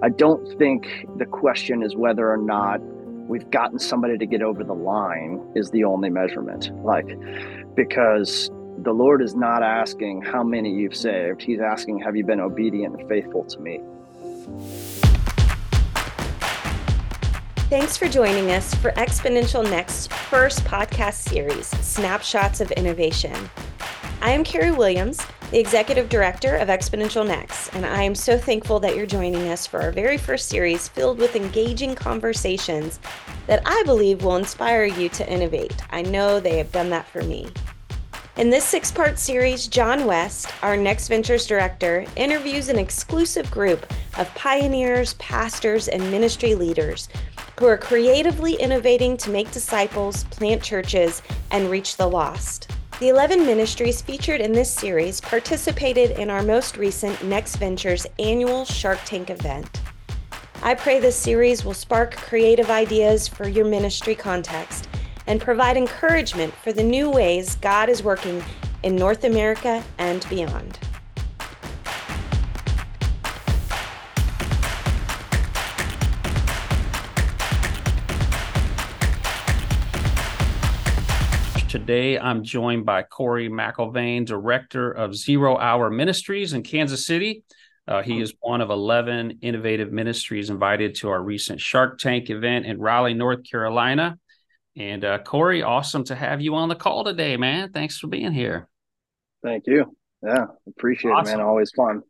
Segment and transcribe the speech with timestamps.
[0.00, 4.62] I don't think the question is whether or not we've gotten somebody to get over
[4.62, 6.70] the line is the only measurement.
[6.84, 7.08] Like,
[7.74, 8.48] because
[8.78, 13.00] the Lord is not asking how many you've saved, He's asking, have you been obedient
[13.00, 13.80] and faithful to me?
[17.68, 23.34] Thanks for joining us for Exponential Next's first podcast series, Snapshots of Innovation.
[24.22, 25.20] I am Carrie Williams,
[25.50, 29.66] the Executive Director of Exponential Next, and I am so thankful that you're joining us
[29.66, 33.00] for our very first series filled with engaging conversations
[33.46, 35.82] that I believe will inspire you to innovate.
[35.88, 37.48] I know they have done that for me.
[38.36, 43.90] In this six part series, Jon Wiest, our Next Ventures Director, interviews an exclusive group
[44.18, 47.08] of pioneers, pastors, and ministry leaders
[47.58, 52.70] who are creatively innovating to make disciples, plant churches, and reach the lost.
[53.00, 58.64] The 11 ministries featured in this series participated in our most recent Next Ventures annual
[58.64, 59.82] Shark Tank event.
[60.64, 64.88] I pray this series will spark creative ideas for your ministry context
[65.28, 68.42] and provide encouragement for the new ways God is working
[68.82, 70.80] in North America and beyond.
[81.68, 87.44] Today, I'm joined by Cory McElvain, Director of Zero Hour Ministries in Kansas City.
[87.86, 92.64] Uh, he is one of 11 innovative ministries invited to our recent Shark Tank event
[92.64, 94.18] in Raleigh, North Carolina.
[94.76, 97.70] And uh, Corey, awesome to have you on the call today, man.
[97.70, 98.66] Thanks for being here.
[99.42, 99.94] Thank you.
[100.22, 101.34] Yeah, appreciate awesome.
[101.34, 101.46] it, man.
[101.46, 102.00] Always fun.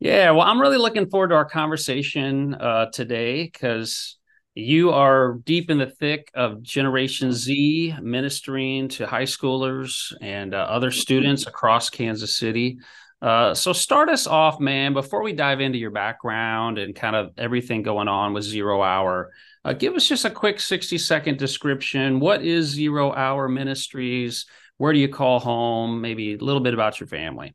[0.00, 4.16] Yeah, well, I'm really looking forward to our conversation uh, today because
[4.56, 10.58] you are deep in the thick of Generation Z, ministering to high schoolers and uh,
[10.58, 12.78] other students across Kansas City.
[13.20, 17.32] Uh, so, start us off, man, before we dive into your background and kind of
[17.36, 19.30] everything going on with Zero Hour.
[19.62, 22.18] Uh, give us just a quick 60 second description.
[22.18, 24.46] What is Zero Hour Ministries?
[24.78, 26.00] Where do you call home?
[26.00, 27.54] Maybe a little bit about your family.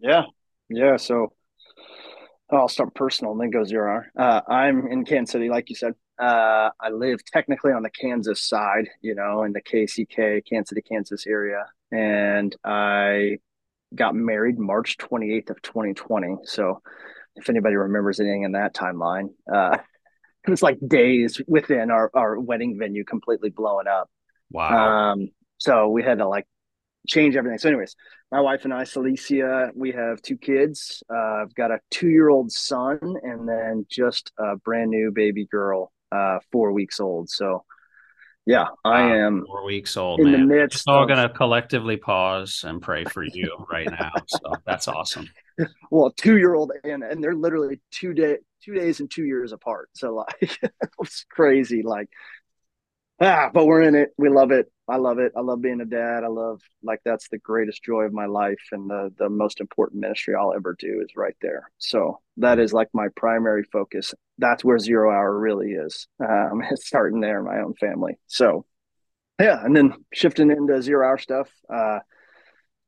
[0.00, 0.24] Yeah.
[0.68, 0.96] Yeah.
[0.96, 1.34] So,
[2.52, 4.12] I'll start personal and then go zero hour.
[4.16, 5.94] Uh, I'm in Kansas City, like you said.
[6.18, 10.82] Uh, I live technically on the Kansas side, you know, in the KCK, Kansas City,
[10.82, 11.64] Kansas area.
[11.92, 13.38] And I
[13.94, 16.36] got married March 28th of 2020.
[16.44, 16.82] So
[17.36, 19.78] if anybody remembers anything in that timeline, uh,
[20.46, 24.10] it was like days within our, our wedding venue completely blowing up.
[24.50, 25.12] Wow.
[25.12, 25.28] Um,
[25.58, 26.46] so we had to like
[27.06, 27.58] change everything.
[27.58, 27.96] So, anyways,
[28.30, 31.02] my wife and I, Celicia, we have two kids.
[31.12, 35.46] Uh, I've got a two year old son and then just a brand new baby
[35.46, 37.28] girl, uh, four weeks old.
[37.28, 37.64] So,
[38.46, 40.20] yeah, wow, I am four weeks old.
[40.20, 40.40] In man.
[40.40, 41.08] the midst, we're all of...
[41.08, 44.12] gonna collectively pause and pray for you right now.
[44.26, 45.28] So that's awesome.
[45.90, 49.52] Well, two year old and and they're literally two day two days and two years
[49.52, 49.90] apart.
[49.94, 50.58] So like
[51.00, 51.82] it's crazy.
[51.82, 52.08] Like
[53.20, 54.08] ah, but we're in it.
[54.16, 54.72] We love it.
[54.90, 55.32] I love it.
[55.36, 56.24] I love being a dad.
[56.24, 60.00] I love like that's the greatest joy of my life and the the most important
[60.00, 61.70] ministry I'll ever do is right there.
[61.78, 64.14] So that is like my primary focus.
[64.38, 66.08] That's where zero hour really is.
[66.18, 68.18] Um, it's starting there, my own family.
[68.26, 68.66] So
[69.40, 71.48] yeah, and then shifting into zero hour stuff.
[71.72, 72.00] Uh,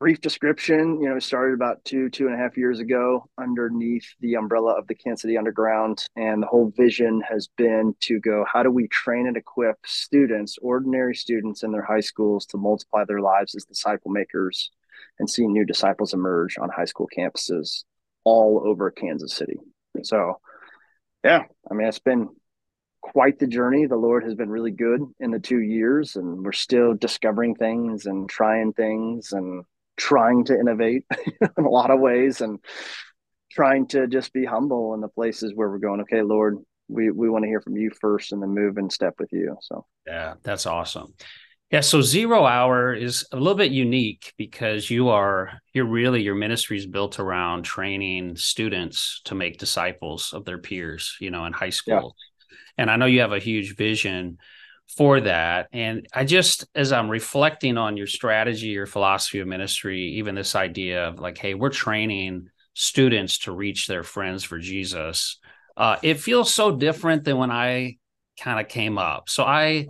[0.03, 4.35] brief description you know started about two two and a half years ago underneath the
[4.35, 8.65] umbrella of the kansas city underground and the whole vision has been to go how
[8.65, 13.21] do we train and equip students ordinary students in their high schools to multiply their
[13.21, 14.73] lives as disciple makers
[15.21, 17.85] and see new disciples emerge on high school campuses
[18.25, 19.61] all over kansas city
[20.03, 20.41] so
[21.23, 22.29] yeah i mean it's been
[23.03, 23.87] quite the journey.
[23.87, 28.07] The Lord has been really good in the two years, and we're still discovering things
[28.07, 29.65] and trying things and
[29.97, 31.05] trying to innovate
[31.59, 32.59] in a lot of ways and
[33.51, 36.59] trying to just be humble in the places where we're going okay lord
[36.89, 39.57] we we want to hear from you first and then move and step with you
[39.63, 39.85] so.
[40.07, 41.15] Yeah that's awesome.
[41.71, 46.35] Yeah so zero hour is a little bit unique because you are you're really your
[46.35, 51.53] ministry is built around training students to make disciples of their peers you know in
[51.53, 52.15] high school.
[52.51, 52.57] Yeah.
[52.79, 54.39] and i know you have a huge vision
[54.89, 55.69] for that.
[55.73, 60.55] And I just, as I'm reflecting on your strategy, your philosophy of ministry, even this
[60.55, 65.39] idea of like, hey, we're training students to reach their friends for Jesus.
[65.77, 67.97] Uh, it feels so different than when I
[68.39, 69.29] kind of came up.
[69.29, 69.87] So I,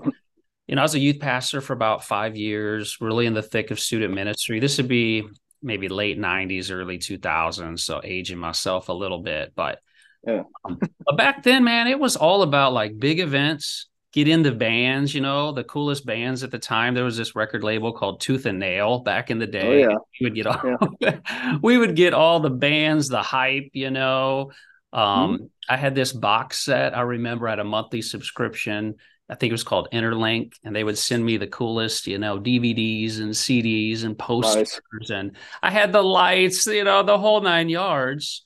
[0.66, 3.70] you know, I was a youth pastor for about five years, really in the thick
[3.70, 4.60] of student ministry.
[4.60, 5.24] This would be
[5.62, 7.80] maybe late 90s, early 2000s.
[7.80, 9.52] So aging myself a little bit.
[9.54, 9.80] But,
[10.26, 10.42] yeah.
[10.64, 15.14] um, but back then, man, it was all about like big events get into bands,
[15.14, 16.94] you know, the coolest bands at the time.
[16.94, 19.84] There was this record label called Tooth and Nail back in the oh, day.
[19.84, 19.96] Oh, yeah.
[20.20, 21.58] We would get all yeah.
[21.62, 24.52] we would get all the bands, the hype, you know.
[24.92, 25.44] Um, mm-hmm.
[25.68, 26.96] I had this box set.
[26.96, 28.96] I remember at a monthly subscription.
[29.30, 32.38] I think it was called Interlinc, and they would send me the coolest, you know,
[32.38, 35.10] DVDs and CDs and posters, nice.
[35.10, 38.42] and I had the lights, you know, the whole nine yards.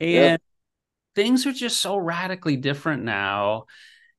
[0.00, 0.40] And
[1.14, 3.66] things are just so radically different now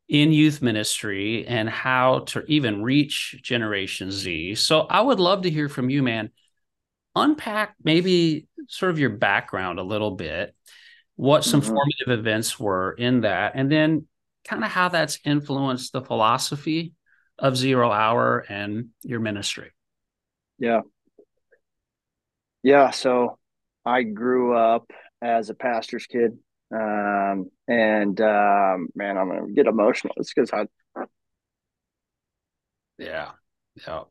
[0.08, 4.56] in youth ministry and how to even reach Generation Z.
[4.56, 6.32] So I would love to hear from you, man.
[7.16, 10.56] Unpack maybe sort of your background a little bit,
[11.16, 11.70] what some mm-hmm.
[11.70, 14.08] formative events were in that, and then
[14.46, 16.94] kind of how that's influenced the philosophy
[17.38, 19.72] of Zero Hour and your ministry.
[20.58, 20.82] Yeah.
[22.64, 22.92] Yeah.
[22.92, 23.38] So
[23.86, 26.38] I grew up as a pastor's kid
[26.74, 30.14] um, and um, man, I'm gonna get emotional.
[30.18, 30.66] It's because I,
[32.98, 33.32] yeah,
[33.76, 34.02] yeah,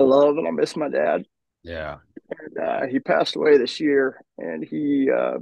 [0.00, 1.24] I love and I miss my dad.
[1.62, 1.98] Yeah,
[2.30, 5.38] and uh, he passed away this year, and he uh,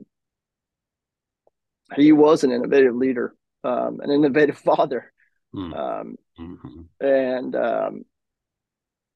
[1.96, 5.12] he was an innovative leader, um, an innovative father,
[5.54, 5.76] mm.
[5.76, 7.06] um, mm-hmm.
[7.06, 8.04] and um,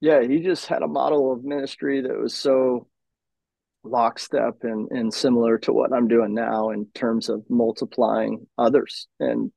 [0.01, 2.87] yeah, he just had a model of ministry that was so
[3.83, 9.51] lockstep and, and similar to what I'm doing now in terms of multiplying others and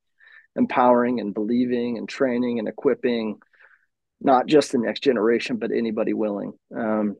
[0.57, 3.39] empowering and believing and training and equipping
[4.21, 6.53] not just the next generation, but anybody willing.
[6.75, 7.17] Um,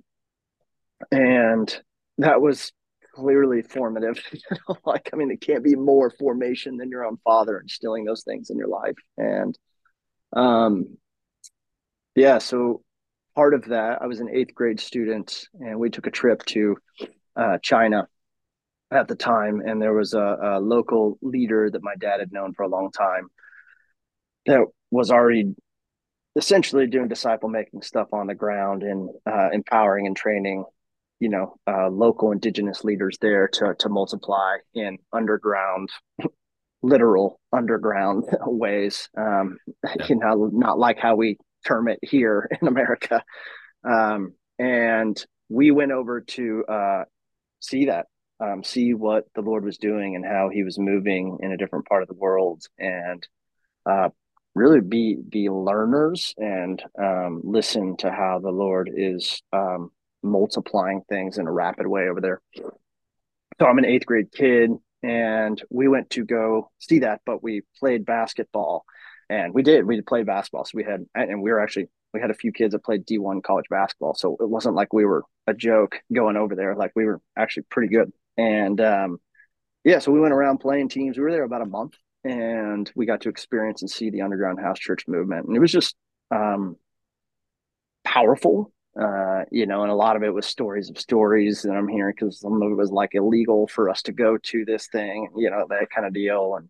[1.11, 1.83] and
[2.19, 2.73] that was
[3.15, 4.23] clearly formative.
[4.87, 8.51] like, I mean, it can't be more formation than your own father instilling those things
[8.51, 8.95] in your life.
[9.17, 9.59] And
[10.33, 10.97] um,
[12.15, 12.83] yeah, so
[13.35, 16.77] part of that, I was an eighth grade student, and we took a trip to
[17.37, 18.09] uh, China
[18.91, 22.53] at the time, and there was a, a, local leader that my dad had known
[22.53, 23.29] for a long time
[24.47, 25.55] that was already
[26.37, 30.65] essentially doing disciple making stuff on the ground and uh, empowering and training,
[31.21, 35.89] you know, uh, local indigenous leaders there to to multiply in underground.
[36.83, 40.07] literal underground ways um yeah.
[40.09, 43.23] you know not like how we term it here in America.
[43.85, 47.05] Um, and we went over to uh,
[47.61, 48.07] see that,
[48.41, 51.87] um, see what the Lord was doing and how He was moving in a different
[51.87, 53.27] part of the world, and
[53.87, 54.11] uh,
[54.55, 59.91] really be be learners and um, listen to how the Lord is um,
[60.23, 62.41] multiplying things in a rapid way over there.
[62.55, 64.71] So I'm an eighth grade kid,
[65.03, 68.85] and we went to go see that, but we played basketball
[69.33, 70.65] and we did we played basketball.
[70.65, 73.43] So we had and we were actually we had a few kids that played d1
[73.43, 74.15] college basketball.
[74.15, 76.77] So it wasn't like we were a joke going over there.
[76.77, 78.13] Like we were actually pretty good.
[78.37, 79.19] And um,
[79.85, 81.17] yeah so we went around playing teams.
[81.17, 81.95] We were there about a month
[82.25, 85.47] and we got to experience and see the underground house church movement.
[85.47, 85.97] And it was just
[86.31, 86.77] um,
[88.05, 91.89] powerful uh, you know, and a lot of it was stories of stories that I'm
[91.89, 95.29] hearing because some of it was like illegal for us to go to this thing,
[95.35, 96.57] you know, that kind of deal.
[96.57, 96.69] And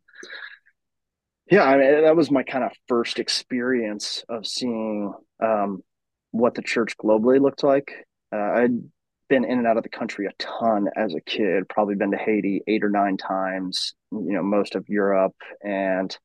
[1.50, 5.12] yeah, I mean, that was my kind of first experience of seeing
[5.42, 5.82] um,
[6.30, 7.92] what the church globally looked like.
[8.32, 8.82] Uh, I'd
[9.28, 12.16] been in and out of the country a ton as a kid, probably been to
[12.16, 16.16] Haiti eight or nine times, you know, most of Europe, and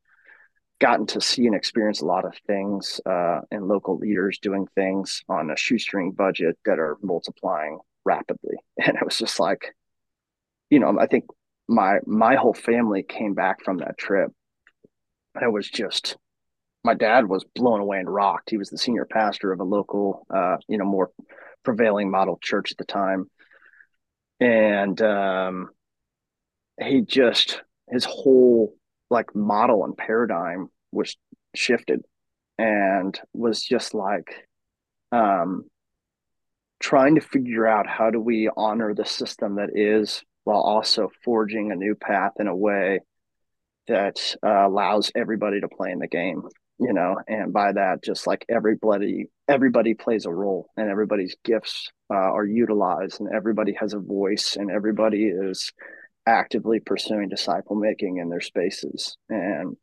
[0.79, 5.23] gotten to see and experience a lot of things uh, and local leaders doing things
[5.27, 8.55] on a shoestring budget that are multiplying rapidly.
[8.85, 9.75] And it was just like,
[10.69, 11.25] you know, I think
[11.67, 14.31] my my whole family came back from that trip
[15.41, 16.17] it was just
[16.83, 18.49] my dad was blown away and rocked.
[18.49, 21.11] He was the senior pastor of a local, uh, you know, more
[21.63, 23.29] prevailing model church at the time,
[24.39, 25.69] and um,
[26.81, 28.73] he just his whole
[29.09, 31.17] like model and paradigm was
[31.55, 32.01] shifted,
[32.57, 34.47] and was just like
[35.11, 35.65] um,
[36.79, 41.71] trying to figure out how do we honor the system that is while also forging
[41.71, 43.01] a new path in a way
[43.87, 46.43] that uh, allows everybody to play in the game
[46.79, 51.89] you know and by that just like everybody everybody plays a role and everybody's gifts
[52.11, 55.71] uh, are utilized and everybody has a voice and everybody is
[56.25, 59.17] actively pursuing disciple making in their spaces.
[59.29, 59.77] And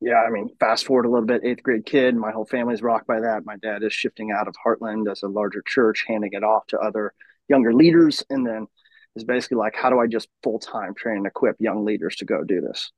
[0.00, 3.06] yeah i mean fast forward a little bit eighth grade kid my whole family's rocked
[3.06, 3.44] by that.
[3.44, 6.78] My dad is shifting out of heartland as a larger church handing it off to
[6.78, 7.12] other
[7.48, 8.22] younger leaders.
[8.30, 8.66] And then
[9.16, 12.24] is basically like, how do I just full time train and equip young leaders to
[12.24, 12.90] go do this?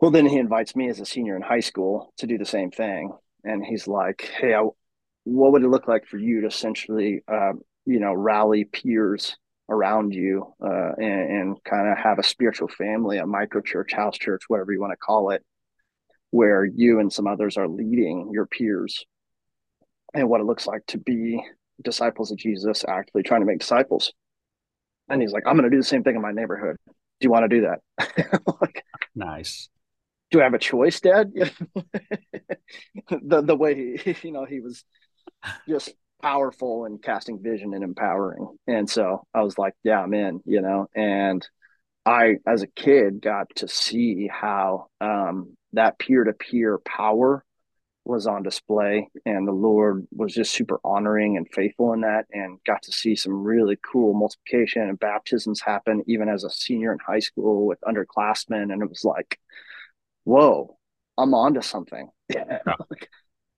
[0.00, 2.70] Well, then he invites me as a senior in high school to do the same
[2.70, 3.12] thing.
[3.44, 4.62] And he's like, hey, I,
[5.24, 7.52] what would it look like for you to essentially, uh,
[7.86, 9.36] you know, rally peers
[9.68, 14.18] around you uh, and, and kind of have a spiritual family, a micro church, house
[14.18, 15.42] church, whatever you want to call it,
[16.30, 19.04] where you and some others are leading your peers
[20.14, 21.42] and what it looks like to be
[21.82, 24.12] disciples of Jesus, actively trying to make disciples.
[25.08, 26.76] And he's like, I'm going to do the same thing in my neighborhood.
[26.86, 28.40] do you want to do that?
[28.60, 28.84] like,
[29.14, 29.68] nice.
[30.30, 31.32] Do I have a choice, Dad?
[33.10, 34.84] the the way he, you know, he was
[35.68, 38.56] just powerful and casting vision and empowering.
[38.66, 41.46] And so I was like, yeah, I'm in, you know, and
[42.04, 47.44] I, as a kid, got to see how um, that peer to peer power
[48.06, 52.58] was on display and the lord was just super honoring and faithful in that and
[52.64, 56.98] got to see some really cool multiplication and baptisms happen even as a senior in
[56.98, 59.38] high school with underclassmen and it was like
[60.24, 60.76] whoa
[61.18, 62.60] i'm onto something yeah.
[62.66, 63.08] like,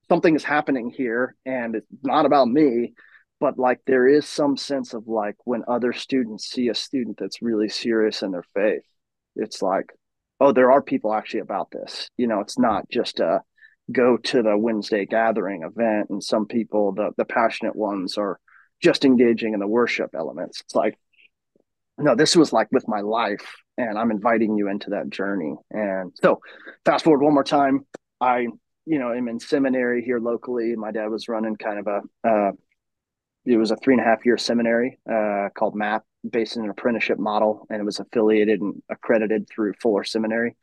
[0.09, 2.95] something is happening here and it's not about me
[3.41, 7.43] but like there is some sense of like when other students see a student that's
[7.43, 8.83] really serious in their faith
[9.37, 9.93] it's like
[10.41, 13.41] oh there are people actually about this you know it's not just a
[13.91, 18.39] go to the Wednesday gathering event, and some people, the the passionate ones, are
[18.83, 20.61] just engaging in the worship elements.
[20.61, 20.99] It's like,
[21.99, 25.57] no, this was like with my life, and I'm inviting you into that journey.
[25.71, 26.41] And so,
[26.85, 27.87] fast forward one more time,
[28.21, 28.47] I,
[28.87, 30.77] you know, am in seminary here locally.
[30.77, 32.53] My dad was running kind of a, uh,
[33.45, 36.71] it was a three and a half year seminary uh, called MAP, based in an
[36.71, 40.57] apprenticeship model, and it was affiliated and accredited through Fuller Seminary.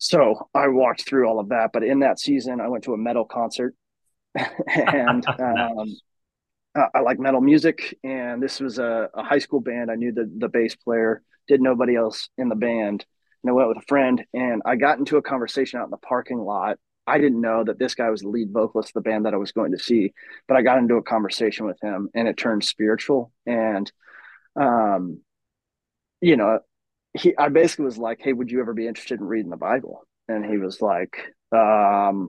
[0.00, 1.70] So I walked through all of that.
[1.72, 3.74] But in that season, I went to a metal concert
[4.34, 5.94] and um,
[6.74, 7.98] I like metal music.
[8.02, 9.90] And this was a, a, high school band.
[9.90, 13.04] I knew the, the bass player, did nobody else in the band.
[13.42, 15.98] And I went with a friend and I got into a conversation out in the
[15.98, 16.78] parking lot.
[17.06, 19.38] I didn't know that this guy was the lead vocalist of the band that I
[19.38, 20.12] was going to see,
[20.48, 23.32] but I got into a conversation with him and it turned spiritual.
[23.44, 23.90] And,
[24.58, 25.20] um,
[26.20, 26.60] you know,
[27.14, 30.02] he I basically was like, "Hey, would you ever be interested in reading the Bible?"
[30.28, 32.28] And he was like, um,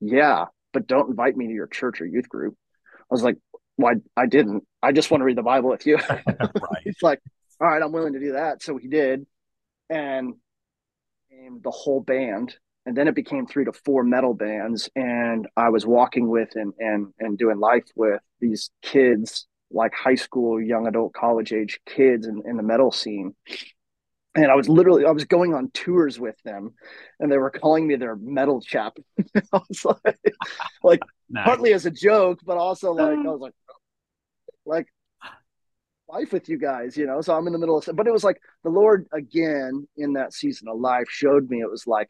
[0.00, 2.54] "Yeah, but don't invite me to your church or youth group."
[2.98, 3.36] I was like,
[3.76, 3.92] "Why?
[3.92, 4.64] Well, I, I didn't.
[4.82, 5.98] I just want to read the Bible with you."
[6.84, 7.20] He's like,
[7.60, 9.26] "All right, I'm willing to do that." So he did,
[9.90, 10.34] and
[11.62, 12.56] the whole band.
[12.84, 16.72] And then it became three to four metal bands, and I was walking with and
[16.80, 22.26] and and doing life with these kids, like high school, young adult, college age kids
[22.26, 23.36] in, in the metal scene
[24.34, 26.74] and I was literally I was going on tours with them,
[27.20, 28.96] and they were calling me their metal chap.
[29.52, 30.20] I was like,
[30.82, 31.44] like nice.
[31.44, 33.24] partly as a joke, but also like I mm.
[33.24, 33.54] was like,
[34.64, 34.86] like
[36.08, 37.20] life with you guys, you know.
[37.20, 40.32] So I'm in the middle of, but it was like the Lord again in that
[40.32, 42.08] season of life showed me it was like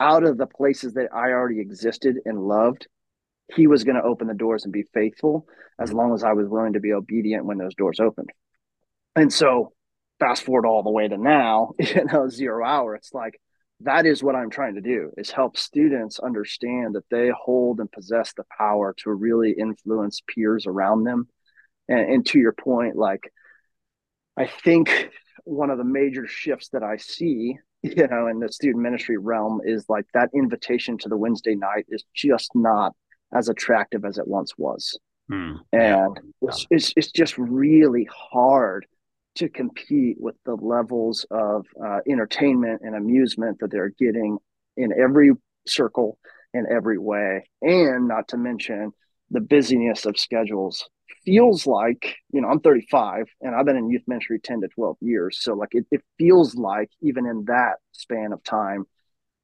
[0.00, 2.88] out of the places that I already existed and loved,
[3.54, 5.46] He was going to open the doors and be faithful
[5.78, 5.94] as mm.
[5.94, 8.30] long as I was willing to be obedient when those doors opened.
[9.14, 9.72] And so
[10.22, 13.40] fast forward all the way to now, you know, zero hour, it's like
[13.80, 17.90] that is what I'm trying to do is help students understand that they hold and
[17.90, 21.28] possess the power to really influence peers around them.
[21.88, 23.32] And, and to your point, like
[24.36, 25.10] I think
[25.44, 29.60] one of the major shifts that I see, you know, in the student ministry realm
[29.64, 32.92] is like that invitation to the Wednesday night is just not
[33.34, 34.96] as attractive as it once was.
[35.28, 35.54] Hmm.
[35.72, 36.48] And yeah.
[36.48, 38.86] it's, it's, it's just really hard
[39.36, 44.38] to compete with the levels of uh, entertainment and amusement that they're getting
[44.76, 45.32] in every
[45.66, 46.18] circle
[46.54, 47.48] in every way.
[47.60, 48.92] And not to mention
[49.30, 50.88] the busyness of schedules.
[51.24, 54.96] Feels like you know i'm 35 and i've been in youth ministry 10 to 12
[55.00, 55.38] years.
[55.40, 58.84] So like it, it feels like even in that span of time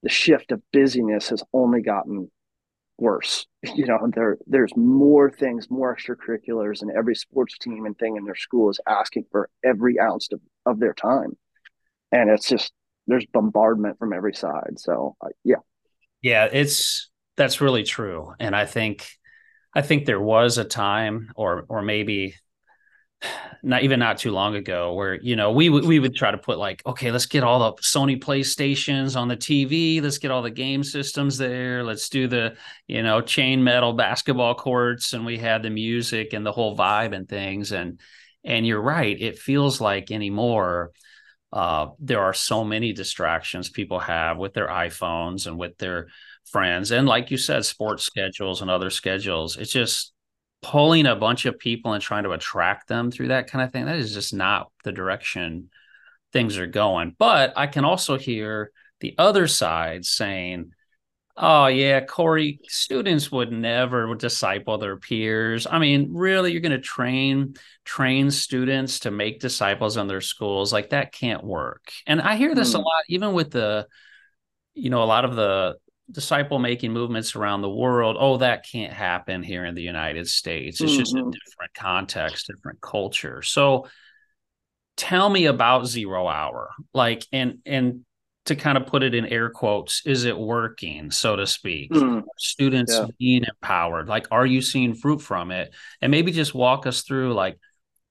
[0.03, 2.31] the shift of busyness has only gotten
[2.99, 3.47] worse.
[3.75, 8.25] You know, there there's more things, more extracurriculars, and every sports team and thing in
[8.25, 11.37] their school is asking for every ounce of, of their time,
[12.13, 12.73] and it's just
[13.09, 14.79] there's bombardment from every side.
[14.79, 15.57] So uh, yeah,
[16.23, 19.09] yeah, it's that's really true, and I think
[19.75, 22.37] I think there was a time, or or maybe
[23.63, 26.59] not even not too long ago where you know we we would try to put
[26.59, 30.51] like okay let's get all the Sony PlayStations on the TV let's get all the
[30.51, 31.83] game systems there.
[31.83, 32.57] Let's do the
[32.87, 35.13] you know chain metal basketball courts.
[35.13, 37.73] And we had the music and the whole vibe and things.
[37.73, 38.01] And
[38.45, 40.93] and you're right it feels like anymore
[41.53, 46.09] uh, there are so many distractions people have with their iPhones and with their
[46.45, 46.91] friends.
[46.91, 50.13] And like you said sports schedules and other schedules it's just
[50.63, 53.87] pulling a bunch of people and trying to attract them through that kind of thing
[53.87, 55.71] that is just not the direction
[56.33, 57.15] things are going.
[57.19, 60.73] But i can also hear the other side saying
[61.37, 65.67] oh yeah cory students would never disciple their peers.
[65.71, 70.73] I mean really you're going to train train students to make disciples in their schools?
[70.73, 71.93] Like that can't work.
[72.07, 72.77] And i hear this mm.
[72.77, 73.87] a lot even with the
[74.75, 75.77] you know a lot of the
[76.11, 80.81] disciple making movements around the world oh that can't happen here in the united states
[80.81, 81.01] it's mm-hmm.
[81.01, 81.31] just a mm-hmm.
[81.31, 83.87] different context different culture so
[84.97, 88.05] tell me about zero hour like and and
[88.47, 92.23] to kind of put it in air quotes is it working so to speak mm.
[92.39, 93.07] students yeah.
[93.19, 97.35] being empowered like are you seeing fruit from it and maybe just walk us through
[97.35, 97.59] like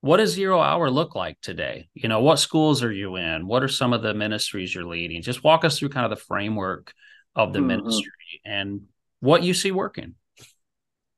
[0.01, 3.63] what does zero hour look like today you know what schools are you in what
[3.63, 6.93] are some of the ministries you're leading just walk us through kind of the framework
[7.37, 7.67] of the mm-hmm.
[7.67, 8.11] ministry
[8.43, 8.81] and
[9.21, 10.15] what you see working.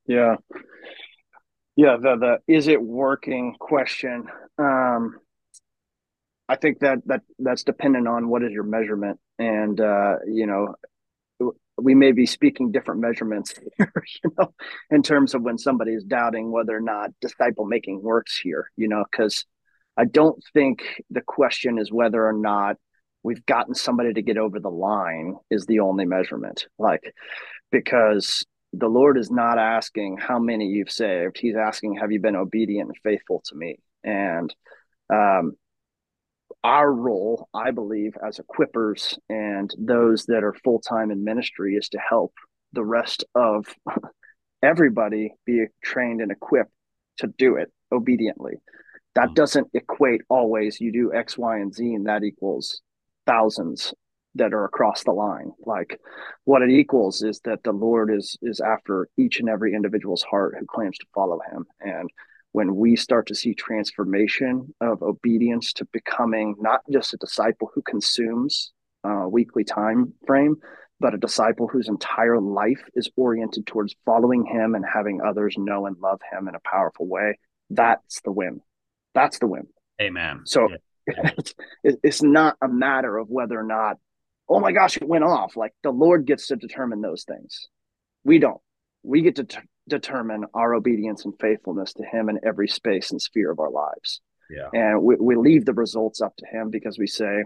[0.06, 0.36] Yeah.
[1.74, 4.26] Yeah the the is it working question.
[4.58, 5.16] Um
[6.50, 10.74] I think that that that's dependent on what is your measurement, and uh, you know,
[11.80, 13.92] we may be speaking different measurements here,
[14.24, 14.52] you know,
[14.90, 18.88] in terms of when somebody is doubting whether or not disciple making works here, you
[18.88, 19.44] know, because
[19.96, 22.78] I don't think the question is whether or not
[23.22, 27.14] we've gotten somebody to get over the line is the only measurement, like
[27.70, 32.36] because the Lord is not asking how many you've saved; He's asking, have you been
[32.36, 33.78] obedient and faithful to me?
[34.04, 34.54] And
[35.12, 35.52] um,
[36.62, 41.88] our role, I believe, as equippers and those that are full time in ministry is
[41.90, 42.34] to help
[42.72, 43.66] the rest of
[44.62, 46.72] everybody be trained and equipped
[47.18, 48.54] to do it obediently.
[49.14, 49.34] That mm-hmm.
[49.34, 52.80] doesn't equate always you do X, Y, and Z, and that equals
[53.30, 53.94] thousands
[54.34, 55.52] that are across the line.
[55.64, 55.98] Like
[56.44, 60.54] what it equals is that the Lord is is after each and every individual's heart
[60.58, 61.66] who claims to follow him.
[61.80, 62.10] And
[62.52, 67.82] when we start to see transformation of obedience to becoming not just a disciple who
[67.82, 68.72] consumes
[69.04, 70.56] a weekly time frame
[70.98, 75.86] but a disciple whose entire life is oriented towards following him and having others know
[75.86, 77.38] and love him in a powerful way
[77.70, 78.60] that's the win
[79.14, 79.66] that's the win
[80.02, 80.76] amen so yeah.
[81.84, 83.96] it's, not a matter of whether or not
[84.48, 87.68] oh my gosh it went off like the lord gets to determine those things
[88.24, 88.60] we don't
[89.02, 93.20] we get to t- determine our obedience and faithfulness to him in every space and
[93.20, 94.20] sphere of our lives.
[94.48, 94.68] Yeah.
[94.72, 97.44] And we, we leave the results up to him because we say,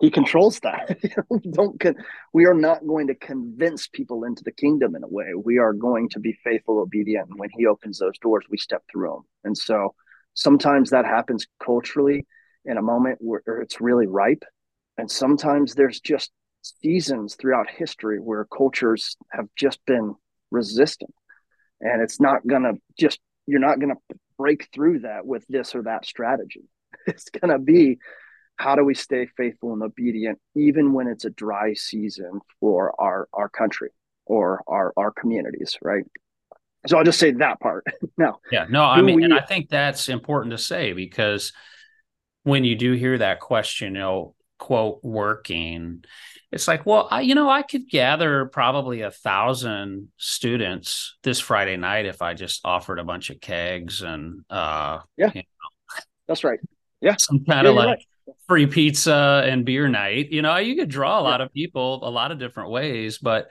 [0.00, 0.98] he controls that.
[1.28, 1.96] we don't con-
[2.32, 5.32] we are not going to convince people into the kingdom in a way.
[5.36, 7.28] We are going to be faithful, obedient.
[7.28, 9.22] And when he opens those doors, we step through them.
[9.44, 9.94] And so
[10.34, 12.26] sometimes that happens culturally
[12.64, 14.42] in a moment where it's really ripe.
[14.98, 16.30] And sometimes there's just
[16.62, 20.14] seasons throughout history where cultures have just been
[20.50, 21.14] resistant.
[21.80, 25.74] And it's not going to just you're not going to break through that with this
[25.74, 26.62] or that strategy.
[27.06, 27.98] It's going to be
[28.56, 33.26] how do we stay faithful and obedient even when it's a dry season for our
[33.32, 33.88] our country
[34.26, 36.04] or our our communities right
[36.86, 37.84] so i'll just say that part.
[38.18, 41.52] Now yeah no i mean we, and i think that's important to say because
[42.42, 46.04] when you do hear that question you know quote working
[46.52, 51.78] it's like well I, you know i could gather probably a thousand students this friday
[51.78, 55.30] night if i just offered a bunch of kegs and uh yeah.
[55.34, 55.44] you know,
[56.30, 56.60] that's right.
[57.00, 57.16] Yeah.
[57.16, 58.36] some kind yeah, of like right.
[58.46, 60.30] free pizza and beer night.
[60.30, 63.50] You know you could draw a lot of people a lot of different ways but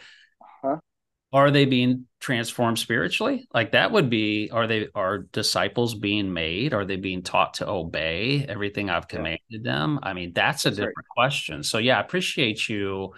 [1.32, 3.48] are they being transformed spiritually?
[3.54, 6.74] Like that would be are they are disciples being made?
[6.74, 9.60] Are they being taught to obey everything i've commanded yeah.
[9.64, 10.00] them?
[10.02, 11.16] I mean that's a that's different right.
[11.16, 11.64] question.
[11.64, 13.14] So yeah i appreciate you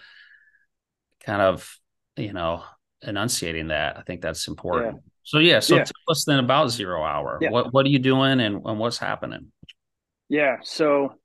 [1.24, 1.78] kind of
[2.18, 2.64] you know
[3.02, 3.98] enunciating that.
[3.98, 4.96] I think that's important.
[4.96, 5.02] Yeah.
[5.24, 5.84] so yeah so yeah.
[5.84, 7.40] tell us then about zero hour.
[7.50, 9.52] What what are you doing and, and what's happening?
[10.28, 11.16] Yeah so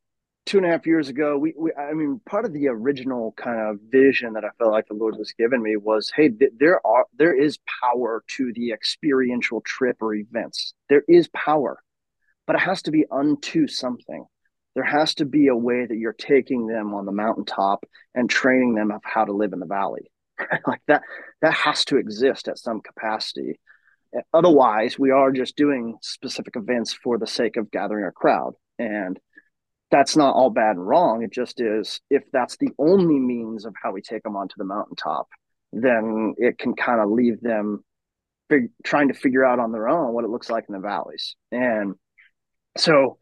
[0.46, 3.60] two and a half years ago, we, we, I mean, part of the original kind
[3.60, 6.84] of vision that I felt like the Lord was giving me was, hey, th- there
[6.86, 10.72] are there is power to the experiential trip or events.
[10.88, 11.82] There is power,
[12.46, 14.24] but it has to be unto something.
[14.74, 18.74] There has to be a way that you're taking them on the mountaintop and training
[18.74, 20.10] them of how to live in the valley.
[20.66, 21.02] like that,
[21.42, 23.58] that has to exist at some capacity.
[24.14, 28.52] Eh, otherwise, we are just doing specific events for the sake of gathering a crowd.
[28.78, 29.18] And
[29.90, 31.22] that's not all bad and wrong.
[31.22, 34.64] It just is if that's the only means of how we take them onto the
[34.64, 35.28] mountaintop,
[35.72, 37.84] then it can kind of leave them
[38.48, 41.36] fig- trying to figure out on their own what it looks like in the valleys.
[41.52, 41.94] And
[42.76, 43.18] so,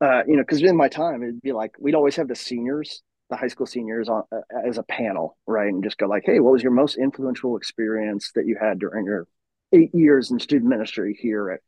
[0.00, 3.02] uh, you know, because in my time, it'd be like we'd always have the seniors,
[3.30, 6.38] the high school seniors, on uh, as a panel, right, and just go like, "Hey,
[6.40, 9.26] what was your most influential experience that you had during your
[9.72, 11.60] eight years in student ministry here at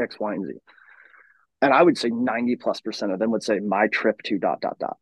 [0.00, 0.52] X, Y, and Z?"
[1.62, 4.60] And I would say 90 plus percent of them would say my trip to dot
[4.60, 4.98] dot dot.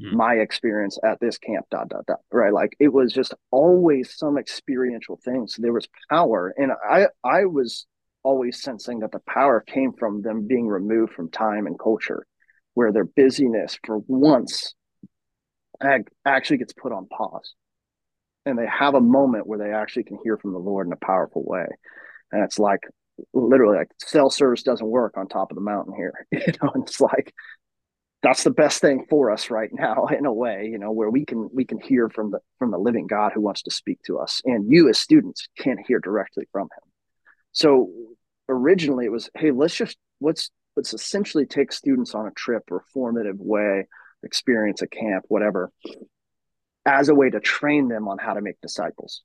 [0.00, 0.12] Mm.
[0.12, 2.20] My experience at this camp, dot dot dot.
[2.32, 2.52] Right.
[2.52, 5.46] Like it was just always some experiential thing.
[5.46, 6.54] So there was power.
[6.56, 7.86] And I I was
[8.22, 12.26] always sensing that the power came from them being removed from time and culture,
[12.74, 14.74] where their busyness for once
[16.24, 17.54] actually gets put on pause.
[18.46, 21.06] And they have a moment where they actually can hear from the Lord in a
[21.06, 21.66] powerful way.
[22.32, 22.80] And it's like,
[23.32, 26.26] literally like cell service doesn't work on top of the mountain here.
[26.32, 27.34] You know, and it's like
[28.22, 31.24] that's the best thing for us right now in a way you know where we
[31.24, 34.18] can we can hear from the from the living god who wants to speak to
[34.18, 36.92] us and you as students can't hear directly from him
[37.52, 37.90] so
[38.48, 42.84] originally it was hey let's just let's let's essentially take students on a trip or
[42.92, 43.86] formative way
[44.22, 45.70] experience a camp whatever
[46.86, 49.22] as a way to train them on how to make disciples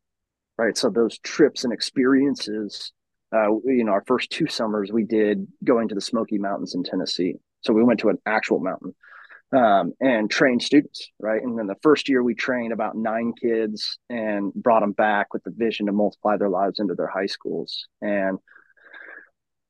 [0.58, 2.94] right so those trips and experiences
[3.36, 6.84] uh, you know our first two summers we did going to the smoky mountains in
[6.84, 8.94] tennessee so we went to an actual mountain
[9.56, 11.42] um, and trained students, right?
[11.42, 15.44] And then the first year we trained about nine kids and brought them back with
[15.44, 17.88] the vision to multiply their lives into their high schools.
[18.02, 18.40] And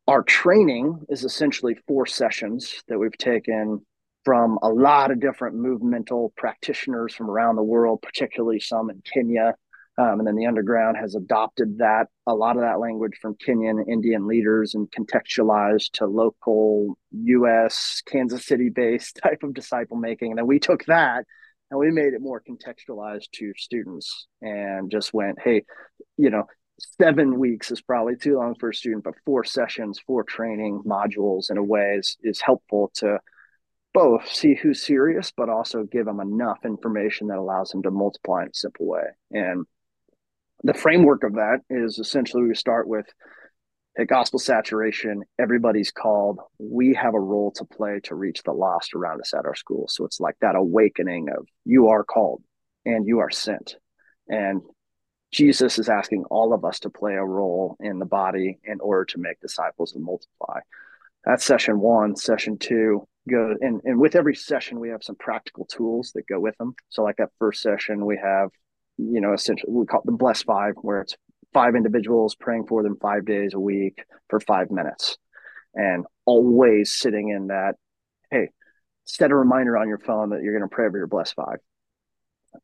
[0.07, 3.85] our training is essentially four sessions that we've taken
[4.23, 9.53] from a lot of different movemental practitioners from around the world, particularly some in Kenya,
[9.97, 13.87] um, and then the underground has adopted that a lot of that language from Kenyan
[13.87, 18.01] Indian leaders and contextualized to local U.S.
[18.05, 20.31] Kansas City based type of disciple making.
[20.31, 21.23] And then we took that
[21.71, 25.63] and we made it more contextualized to students and just went, hey,
[26.17, 26.43] you know,
[27.01, 31.49] seven weeks is probably too long for a student, but four sessions, four training modules
[31.49, 33.17] in a way is, is helpful to
[33.93, 38.41] both see who's serious, but also give them enough information that allows them to multiply
[38.41, 39.05] in a simple way.
[39.31, 39.65] And
[40.65, 43.05] the framework of that is essentially we start with
[43.99, 45.23] a gospel saturation.
[45.39, 46.39] Everybody's called.
[46.57, 49.85] We have a role to play to reach the lost around us at our school.
[49.87, 52.41] So it's like that awakening of you are called
[52.83, 53.75] and you are sent.
[54.27, 54.61] And
[55.31, 59.05] jesus is asking all of us to play a role in the body in order
[59.05, 60.59] to make disciples and multiply.
[61.25, 62.15] That's session one.
[62.15, 66.39] Session two go and, and with every session we have some practical tools that go
[66.39, 66.73] with them.
[66.89, 68.49] So like that first session we have
[68.97, 71.15] you know, essentially we call it the blessed five, where it's
[71.53, 75.17] five individuals praying for them five days a week for five minutes.
[75.73, 77.75] And always sitting in that,
[78.31, 78.49] hey,
[79.05, 81.57] set a reminder on your phone that you're going to pray over your blessed five.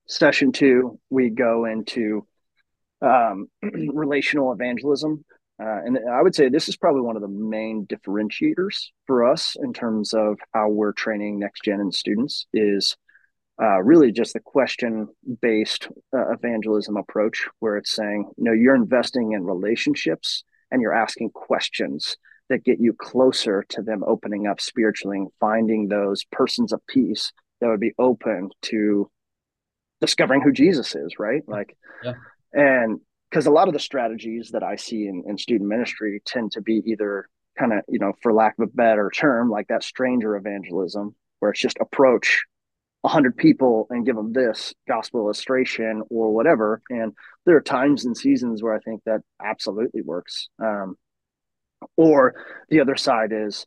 [0.07, 2.25] Session two, we go into
[3.01, 5.25] um, relational evangelism.
[5.61, 9.55] Uh, and I would say this is probably one of the main differentiators for us
[9.61, 12.97] in terms of how we're training next gen and students is
[13.61, 15.07] uh, really just the question
[15.41, 20.93] based uh, evangelism approach where it's saying you know you're investing in relationships and you're
[20.93, 22.17] asking questions
[22.49, 27.31] that get you closer to them opening up spiritually and finding those persons of peace
[27.59, 29.09] that would be open to
[29.99, 32.13] discovering who jesus is right like yeah.
[32.53, 36.51] and because a lot of the strategies that i see in, in student ministry tend
[36.51, 39.83] to be either kind of you know for lack of a better term like that
[39.83, 42.43] stranger evangelism where it's just approach
[43.01, 46.81] 100 people and give them this gospel illustration or whatever.
[46.89, 47.13] And
[47.45, 50.49] there are times and seasons where i think that absolutely works.
[50.63, 50.95] Um,
[51.97, 52.35] or
[52.69, 53.65] the other side is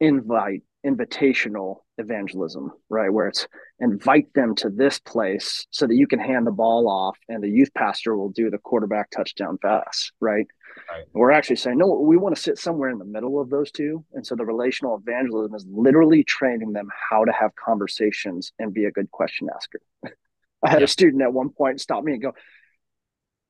[0.00, 3.12] invite invitational evangelism right?
[3.12, 3.46] Where it's
[3.78, 7.48] invite them to this place so that you can hand the ball off and the
[7.48, 10.46] youth pastor will do the quarterback touchdown pass right
[10.92, 11.04] Right.
[11.14, 14.04] We're actually saying, no, we want to sit somewhere in the middle of those two.
[14.12, 18.84] And so the relational evangelism is literally training them how to have conversations and be
[18.84, 19.80] a good question asker.
[20.62, 20.84] I had yeah.
[20.84, 22.34] a student at one point stop me and go,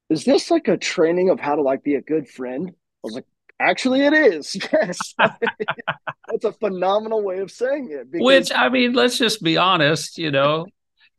[0.08, 2.68] Is this like a training of how to like be a good friend?
[2.70, 3.26] I was like,
[3.58, 4.56] Actually, it is.
[4.72, 5.14] Yes.
[5.18, 8.10] That's a phenomenal way of saying it.
[8.10, 10.66] Because- Which, I mean, let's just be honest, you know,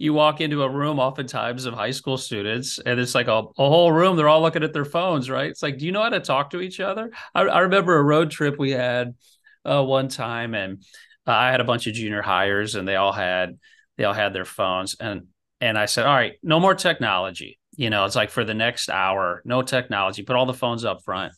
[0.03, 3.53] you walk into a room oftentimes of high school students and it's like a, a,
[3.55, 5.49] whole room they're all looking at their phones right?
[5.49, 7.11] It's like do you know how to talk to each other?
[7.33, 9.15] I, I remember a road trip we had
[9.63, 10.83] uh, one time and
[11.25, 13.57] uh, i had a bunch of junior hires and they all had
[13.97, 15.27] they all had their phones and
[15.61, 17.57] and i said all right no more technology.
[17.77, 21.01] You know it's like for the next hour no technology put all the phones up
[21.05, 21.33] front.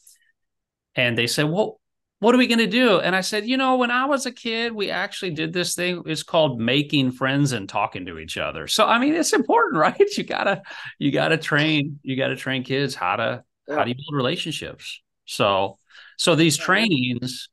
[0.96, 1.80] And they said well
[2.20, 3.00] what are we going to do?
[3.00, 6.04] And I said, you know, when I was a kid, we actually did this thing.
[6.06, 8.68] It's called making friends and talking to each other.
[8.68, 10.18] So, I mean, it's important, right?
[10.18, 10.62] You gotta,
[10.98, 13.76] you gotta train, you gotta train kids how to, yeah.
[13.76, 15.02] how do you build relationships?
[15.26, 15.78] So,
[16.18, 17.50] so these trainings,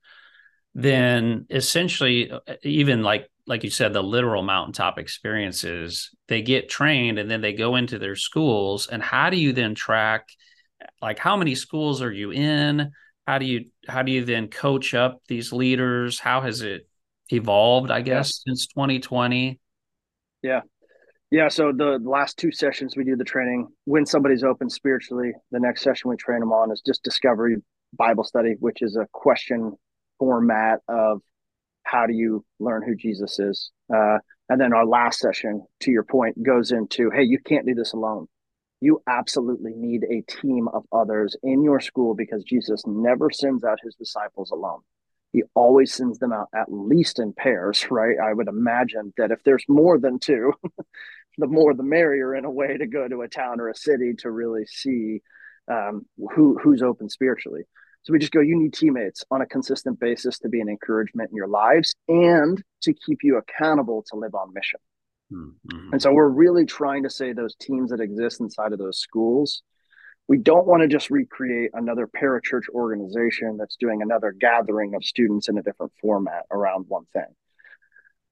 [0.74, 7.18] then essentially, uh, even like, like you said, the literal mountaintop experiences, they get trained
[7.18, 8.86] and then they go into their schools.
[8.86, 10.28] And how do you then track,
[11.00, 12.92] like, how many schools are you in?
[13.26, 16.18] How do you how do you then coach up these leaders?
[16.18, 16.86] How has it
[17.32, 18.50] evolved i guess yeah.
[18.50, 19.58] since 2020
[20.42, 20.60] yeah.
[21.30, 25.60] Yeah so the last two sessions we do the training when somebody's open spiritually the
[25.60, 27.56] next session we train them on is just discovery
[27.96, 29.72] bible study which is a question
[30.18, 31.20] format of
[31.84, 33.70] how do you learn who jesus is.
[33.92, 37.74] Uh, and then our last session to your point goes into hey you can't do
[37.74, 38.26] this alone
[38.82, 43.78] you absolutely need a team of others in your school because Jesus never sends out
[43.80, 44.80] his disciples alone.
[45.32, 48.16] He always sends them out at least in pairs, right?
[48.22, 50.52] I would imagine that if there's more than two,
[51.38, 54.14] the more the merrier in a way to go to a town or a city
[54.18, 55.22] to really see
[55.70, 57.62] um, who who's open spiritually.
[58.02, 61.30] So we just go, you need teammates on a consistent basis to be an encouragement
[61.30, 64.80] in your lives and to keep you accountable to live on mission.
[65.32, 65.92] Mm-hmm.
[65.92, 69.62] And so we're really trying to say those teams that exist inside of those schools.
[70.28, 75.48] We don't want to just recreate another parachurch organization that's doing another gathering of students
[75.48, 77.34] in a different format around one thing.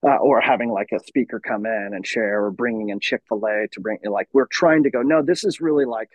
[0.03, 3.81] Uh, or having like a speaker come in and share or bringing in chick-fil-a to
[3.81, 6.09] bring like we're trying to go no this is really like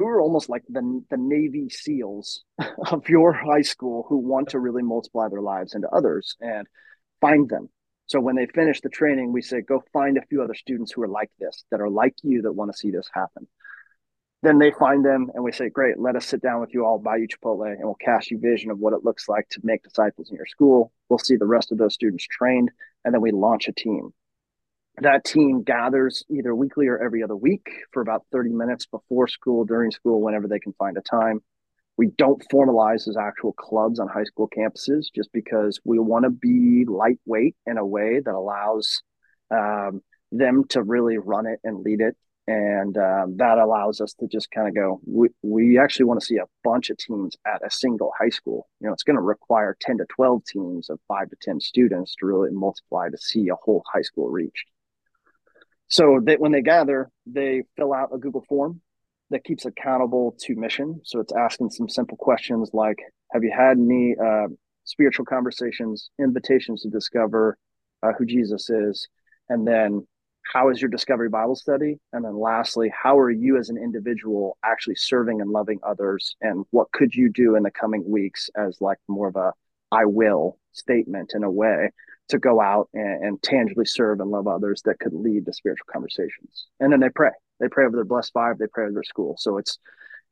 [0.00, 2.42] who are almost like the, the Navy SEALs
[2.90, 6.66] of your high school who want to really multiply their lives into others and
[7.20, 7.68] find them.
[8.10, 11.02] So when they finish the training, we say, go find a few other students who
[11.02, 13.46] are like this, that are like you, that want to see this happen.
[14.42, 16.98] Then they find them and we say, great, let us sit down with you all,
[16.98, 19.84] buy you Chipotle, and we'll cast you vision of what it looks like to make
[19.84, 20.90] disciples in your school.
[21.08, 22.72] We'll see the rest of those students trained,
[23.04, 24.12] and then we launch a team
[25.00, 29.64] that team gathers either weekly or every other week for about 30 minutes before school,
[29.64, 31.40] during school, whenever they can find a time.
[32.00, 36.30] We don't formalize as actual clubs on high school campuses just because we want to
[36.30, 39.02] be lightweight in a way that allows
[39.50, 40.00] um,
[40.32, 42.16] them to really run it and lead it.
[42.46, 46.26] And um, that allows us to just kind of go, we, we actually want to
[46.26, 48.70] see a bunch of teams at a single high school.
[48.80, 52.14] You know, it's going to require 10 to 12 teams of five to 10 students
[52.20, 54.64] to really multiply to see a whole high school reached.
[55.88, 58.80] So that when they gather, they fill out a Google form
[59.30, 61.00] that keeps accountable to mission.
[61.04, 62.98] So it's asking some simple questions like,
[63.32, 64.48] have you had any uh,
[64.84, 67.56] spiritual conversations, invitations to discover
[68.02, 69.08] uh, who Jesus is?
[69.48, 70.06] And then
[70.52, 71.98] how is your discovery Bible study?
[72.12, 76.34] And then lastly, how are you as an individual actually serving and loving others?
[76.40, 79.52] And what could you do in the coming weeks as like more of a
[79.92, 81.90] I will statement in a way
[82.28, 85.86] to go out and, and, tangibly serve and love others that could lead to spiritual
[85.92, 86.68] conversations.
[86.78, 87.30] And then they pray.
[87.60, 88.58] They pray over their blessed five.
[88.58, 89.36] They pray over their school.
[89.38, 89.78] So it's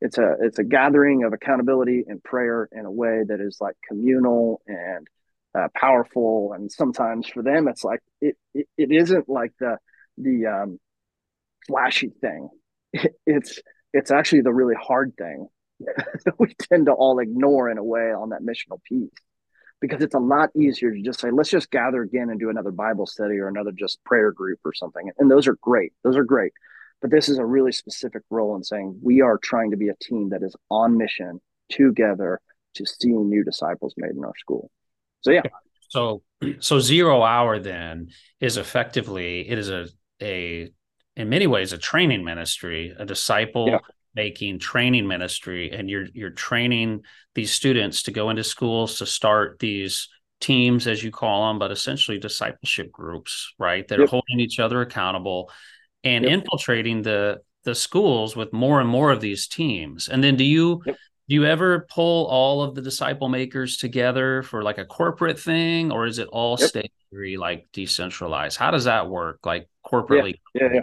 [0.01, 3.75] it's a it's a gathering of accountability and prayer in a way that is like
[3.87, 5.07] communal and
[5.57, 6.53] uh, powerful.
[6.53, 9.77] And sometimes for them, it's like it it, it isn't like the
[10.17, 10.79] the um,
[11.67, 12.49] flashy thing.
[12.93, 13.61] It, it's
[13.93, 15.47] it's actually the really hard thing
[15.79, 19.09] that we tend to all ignore in a way on that missional piece
[19.81, 22.71] because it's a lot easier to just say, let's just gather again and do another
[22.71, 25.09] Bible study or another just prayer group or something.
[25.17, 25.93] And those are great.
[26.03, 26.51] Those are great.
[27.01, 29.95] But this is a really specific role in saying we are trying to be a
[30.01, 31.39] team that is on mission
[31.71, 32.41] together
[32.75, 34.69] to see new disciples made in our school.
[35.21, 35.41] So yeah.
[35.89, 36.23] So
[36.59, 38.09] so zero hour then
[38.39, 39.87] is effectively it is a
[40.21, 40.71] a
[41.15, 43.79] in many ways a training ministry, a disciple yeah
[44.15, 47.01] making training ministry and you're you're training
[47.35, 50.09] these students to go into schools to start these
[50.41, 54.07] teams as you call them but essentially discipleship groups right that yep.
[54.07, 55.51] are holding each other accountable
[56.03, 56.33] and yep.
[56.33, 60.81] infiltrating the the schools with more and more of these teams and then do you
[60.85, 60.95] yep.
[61.27, 65.91] do you ever pull all of the disciple makers together for like a corporate thing
[65.91, 66.89] or is it all stay
[67.37, 70.81] like decentralized how does that work like corporately yeah, yeah, yeah.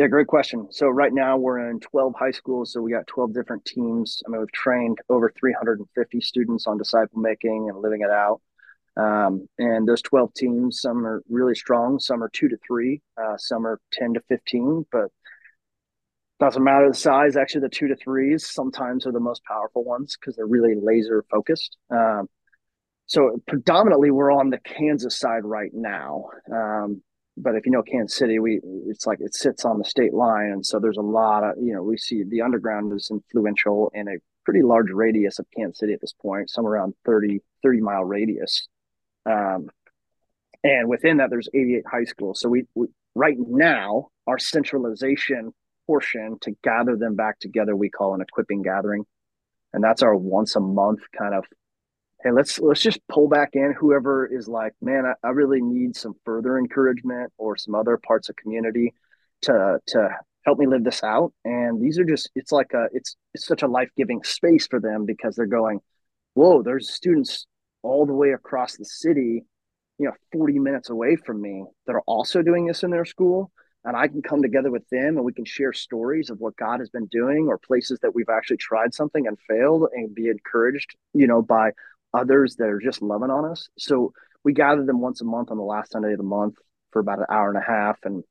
[0.00, 0.68] Yeah, great question.
[0.70, 2.72] So right now we're in 12 high schools.
[2.72, 4.22] So we got 12 different teams.
[4.26, 8.40] I mean, we've trained over 350 students on disciple making and living it out.
[8.96, 13.36] Um, and those 12 teams, some are really strong, some are two to three, uh,
[13.36, 15.06] some are 10 to 15, but
[16.40, 17.36] doesn't matter the size.
[17.36, 21.24] Actually, the two to threes sometimes are the most powerful ones because they're really laser
[21.30, 21.76] focused.
[21.90, 22.28] Um,
[23.06, 26.26] so predominantly we're on the Kansas side right now.
[26.50, 27.02] Um,
[27.36, 30.50] but if you know Kansas City, we it's like it sits on the state line,
[30.50, 34.08] and so there's a lot of you know we see the underground is influential in
[34.08, 38.04] a pretty large radius of Kansas City at this point, somewhere around 30 30 mile
[38.04, 38.68] radius.
[39.26, 39.68] Um,
[40.62, 42.40] and within that, there's 88 high schools.
[42.40, 45.52] So we, we right now our centralization
[45.86, 49.04] portion to gather them back together we call an equipping gathering,
[49.72, 51.44] and that's our once a month kind of
[52.22, 53.74] hey let's let's just pull back in.
[53.78, 58.28] Whoever is like man I, I, really need some further encouragement or some other parts
[58.28, 58.94] of community
[59.42, 60.08] to to
[60.44, 61.32] help me live this out.
[61.44, 65.06] And these are just it's like a it's it's such a life-giving space for them
[65.06, 65.80] because they're going
[66.34, 67.46] whoa there's students
[67.82, 69.44] all the way across the city
[69.98, 73.50] you know 40 minutes away from me that are also doing this in their school
[73.84, 76.80] and I can come together with them and we can share stories of what God
[76.80, 80.96] has been doing or places that we've actually tried something and failed and be encouraged,
[81.14, 81.70] you know, by
[82.12, 83.68] others that are just loving on us.
[83.78, 84.12] So
[84.44, 86.56] we gather them once a month on the last Sunday of the month
[86.90, 88.22] for about an hour and a half, and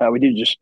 [0.00, 0.58] uh, we do just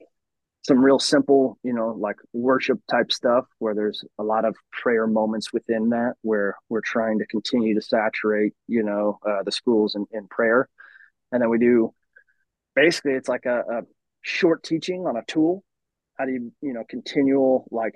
[0.62, 5.06] some real simple, you know, like worship type stuff where there's a lot of prayer
[5.06, 9.94] moments within that where we're trying to continue to saturate, you know, uh, the schools
[9.94, 10.68] in, in prayer.
[11.32, 11.94] And then we do
[12.74, 13.82] basically it's like a, a
[14.22, 15.64] short teaching on a tool.
[16.18, 17.94] How do you, you know, continual like,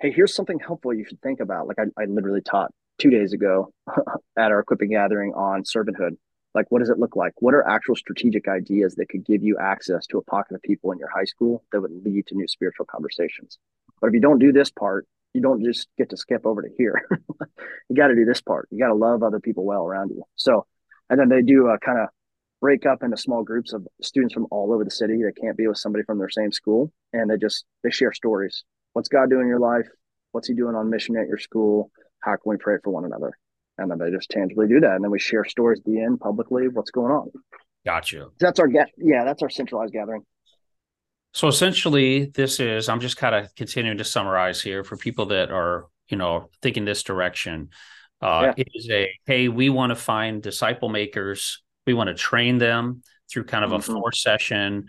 [0.00, 1.68] hey, here's something helpful you should think about.
[1.68, 3.70] Like I, I literally taught two days ago
[4.38, 6.16] at our equipping gathering on servanthood
[6.54, 7.32] like, what does it look like?
[7.38, 10.90] What are actual strategic ideas that could give you access to a pocket of people
[10.92, 13.58] in your high school that would lead to new spiritual conversations?
[14.00, 16.68] But if you don't do this part, you don't just get to skip over to
[16.76, 17.06] here.
[17.88, 18.68] you got to do this part.
[18.70, 20.24] You got to love other people well around you.
[20.34, 20.66] So,
[21.08, 22.08] and then they do uh, a kind of
[22.60, 25.66] break up into small groups of students from all over the city that can't be
[25.66, 28.64] with somebody from their same school, and they just they share stories.
[28.92, 29.86] What's God doing in your life?
[30.32, 31.90] What's He doing on mission at your school?
[32.20, 33.32] How can we pray for one another?
[33.80, 36.20] And then they just tangibly do that and then we share stories at the end
[36.20, 37.30] publicly what's going on.
[37.84, 40.22] Got you that's our get yeah that's our centralized gathering.
[41.32, 45.50] So essentially this is i'm just kind of continuing to summarize here for people that
[45.50, 47.70] are you know thinking this direction.
[48.22, 48.64] Uh, yeah.
[48.64, 51.62] it is a hey we want to find disciple makers.
[51.86, 53.92] We want to train them through kind of mm-hmm.
[53.92, 54.88] a four session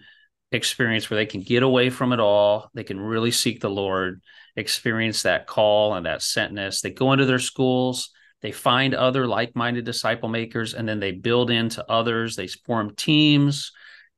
[0.52, 2.70] experience where they can get away from it all.
[2.74, 4.22] They can really seek the lord
[4.58, 6.82] experience that call and that sentness.
[6.82, 8.10] They go into their schools
[8.42, 12.36] they find other like-minded disciple makers and then they build into others.
[12.36, 13.72] They form teams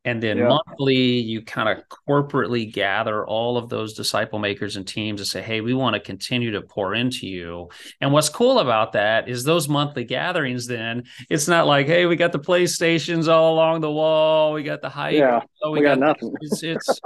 [0.05, 0.47] and then yeah.
[0.49, 5.41] monthly you kind of corporately gather all of those disciple makers and teams and say
[5.41, 7.69] hey we want to continue to pour into you.
[8.01, 12.15] And what's cool about that is those monthly gatherings then it's not like hey we
[12.15, 15.99] got the playstations all along the wall we got the hype yeah we, we got,
[15.99, 16.33] got, nothing.
[16.41, 16.99] it's, it's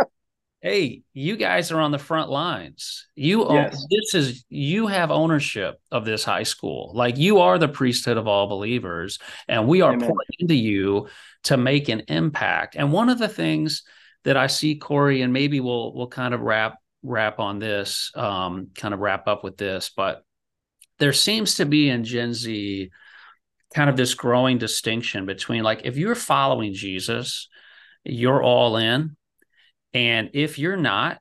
[0.62, 3.08] hey, you guys are on the front lines.
[3.16, 3.86] You own yes.
[3.90, 6.92] this is you have ownership of this high school.
[6.96, 10.08] Like you are the priesthood of all believers, and we are Amen.
[10.08, 11.08] pouring into you
[11.44, 12.76] to make an impact.
[12.76, 13.84] And one of the things
[14.24, 18.70] that I see, Cory, and maybe we'll we'll kind of wrap wrap on this, um,
[18.76, 20.24] kind of wrap up with this, but
[21.00, 22.90] there seems to be in Gen Z
[23.76, 27.50] kind of this growing distinction between like if you're following Jesus,
[28.04, 29.16] you're all in
[29.94, 31.20] and if you're not,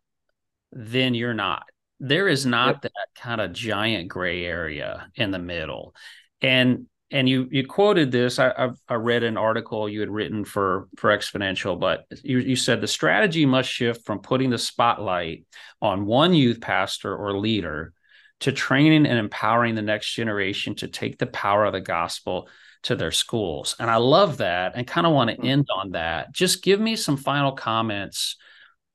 [0.72, 1.64] then you're not.
[2.00, 2.82] There is not yep.
[2.82, 5.94] that kind of giant gray area in the middle.
[6.42, 8.38] And and you you quoted this.
[8.38, 12.56] I, I, I read an article you had written for for Exponential, but you you
[12.56, 15.46] said the strategy must shift from putting the spotlight
[15.80, 17.92] on one youth pastor or leader
[18.40, 22.48] to training and empowering the next generation to take the power of the gospel
[22.82, 23.74] to their schools.
[23.78, 25.46] And I love that and kind of want to mm-hmm.
[25.46, 26.32] end on that.
[26.32, 28.36] Just give me some final comments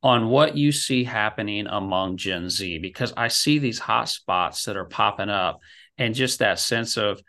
[0.03, 4.77] on what you see happening among Gen Z because I see these hot spots that
[4.77, 5.59] are popping up
[5.97, 7.21] and just that sense of,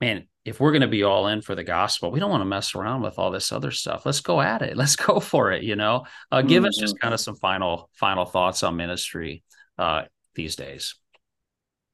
[0.00, 2.46] man, if we're going to be all in for the gospel, we don't want to
[2.46, 4.04] mess around with all this other stuff.
[4.04, 4.76] Let's go at it.
[4.76, 5.62] Let's go for it.
[5.62, 6.68] You know, uh, give mm-hmm.
[6.68, 7.02] us just mm-hmm.
[7.02, 9.44] kind of some final final thoughts on ministry
[9.78, 10.02] uh,
[10.34, 10.96] these days.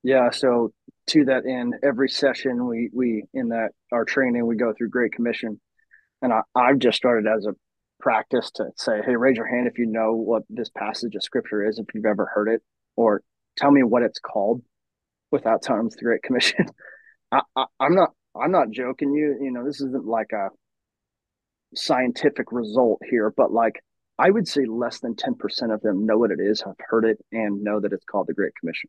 [0.02, 0.30] Yeah.
[0.30, 0.72] So
[1.08, 5.12] to that end, every session we we in that our training we go through Great
[5.12, 5.60] Commission,
[6.22, 7.54] and I, I've just started as a
[8.08, 11.68] practice to say, hey, raise your hand if you know what this passage of scripture
[11.68, 12.62] is, if you've ever heard it,
[12.96, 13.22] or
[13.58, 14.62] tell me what it's called
[15.30, 16.64] without telling the Great Commission.
[17.32, 19.36] I, I, I'm not I'm not joking you.
[19.42, 20.48] You know, this isn't like a
[21.74, 23.84] scientific result here, but like
[24.18, 27.18] I would say less than 10% of them know what it is, have heard it,
[27.30, 28.88] and know that it's called the Great Commission.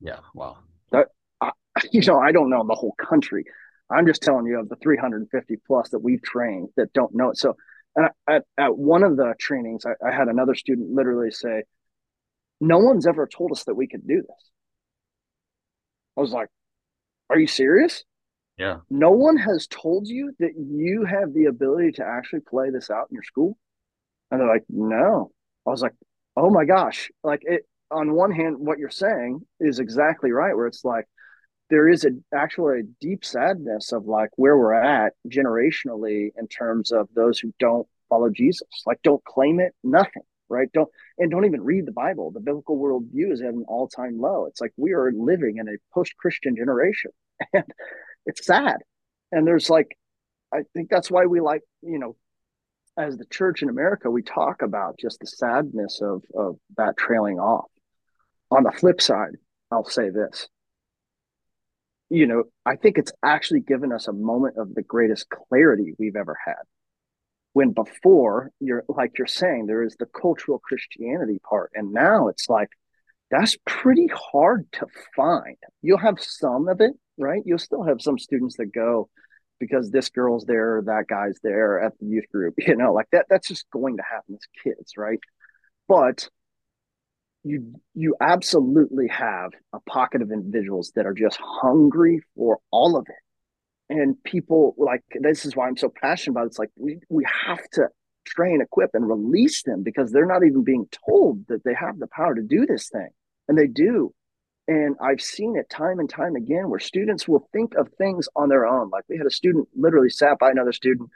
[0.00, 0.20] Yeah.
[0.34, 0.56] Wow.
[0.92, 1.08] That,
[1.42, 1.50] I,
[1.92, 3.44] you know, I don't know the whole country.
[3.90, 7.36] I'm just telling you of the 350 plus that we've trained that don't know it.
[7.36, 7.54] So
[7.96, 11.62] and at, at one of the trainings, I, I had another student literally say,
[12.60, 14.50] No one's ever told us that we could do this.
[16.16, 16.48] I was like,
[17.30, 18.04] Are you serious?
[18.58, 18.78] Yeah.
[18.88, 23.08] No one has told you that you have the ability to actually play this out
[23.10, 23.58] in your school?
[24.30, 25.32] And they're like, No.
[25.66, 25.94] I was like,
[26.36, 27.10] Oh my gosh.
[27.24, 31.06] Like it on one hand, what you're saying is exactly right, where it's like
[31.70, 36.92] there is a actually a deep sadness of like where we're at generationally in terms
[36.92, 40.70] of those who don't follow Jesus, like don't claim it, nothing, right?
[40.72, 42.30] Don't and don't even read the Bible.
[42.30, 44.46] The biblical worldview is at an all time low.
[44.46, 47.10] It's like we are living in a post Christian generation,
[47.52, 47.64] and
[48.26, 48.76] it's sad.
[49.32, 49.96] And there's like,
[50.54, 52.16] I think that's why we like, you know,
[52.96, 57.38] as the church in America, we talk about just the sadness of of that trailing
[57.40, 57.70] off.
[58.52, 59.34] On the flip side,
[59.72, 60.48] I'll say this
[62.10, 66.16] you know, I think it's actually given us a moment of the greatest clarity we've
[66.16, 66.62] ever had.
[67.52, 72.48] When before you're like you're saying, there is the cultural Christianity part, and now it's
[72.48, 72.68] like
[73.30, 74.86] that's pretty hard to
[75.16, 75.56] find.
[75.82, 77.42] You'll have some of it, right?
[77.44, 79.08] You'll still have some students that go
[79.58, 83.26] because this girl's there, that guy's there at the youth group, you know, like that.
[83.30, 85.18] That's just going to happen as kids, right?
[85.88, 86.28] but
[87.46, 93.06] you you absolutely have a pocket of individuals that are just hungry for all of
[93.08, 93.94] it.
[93.94, 96.46] And people like this is why i'm so passionate about it.
[96.48, 97.86] it's like we, we have to
[98.24, 102.08] train equip and release them because they're not even being told that they have the
[102.08, 103.08] power to do this thing.
[103.48, 104.12] And they do.
[104.66, 108.48] And i've seen it time and time again where students will think of things on
[108.48, 108.90] their own.
[108.90, 111.10] Like we had a student literally sat by another student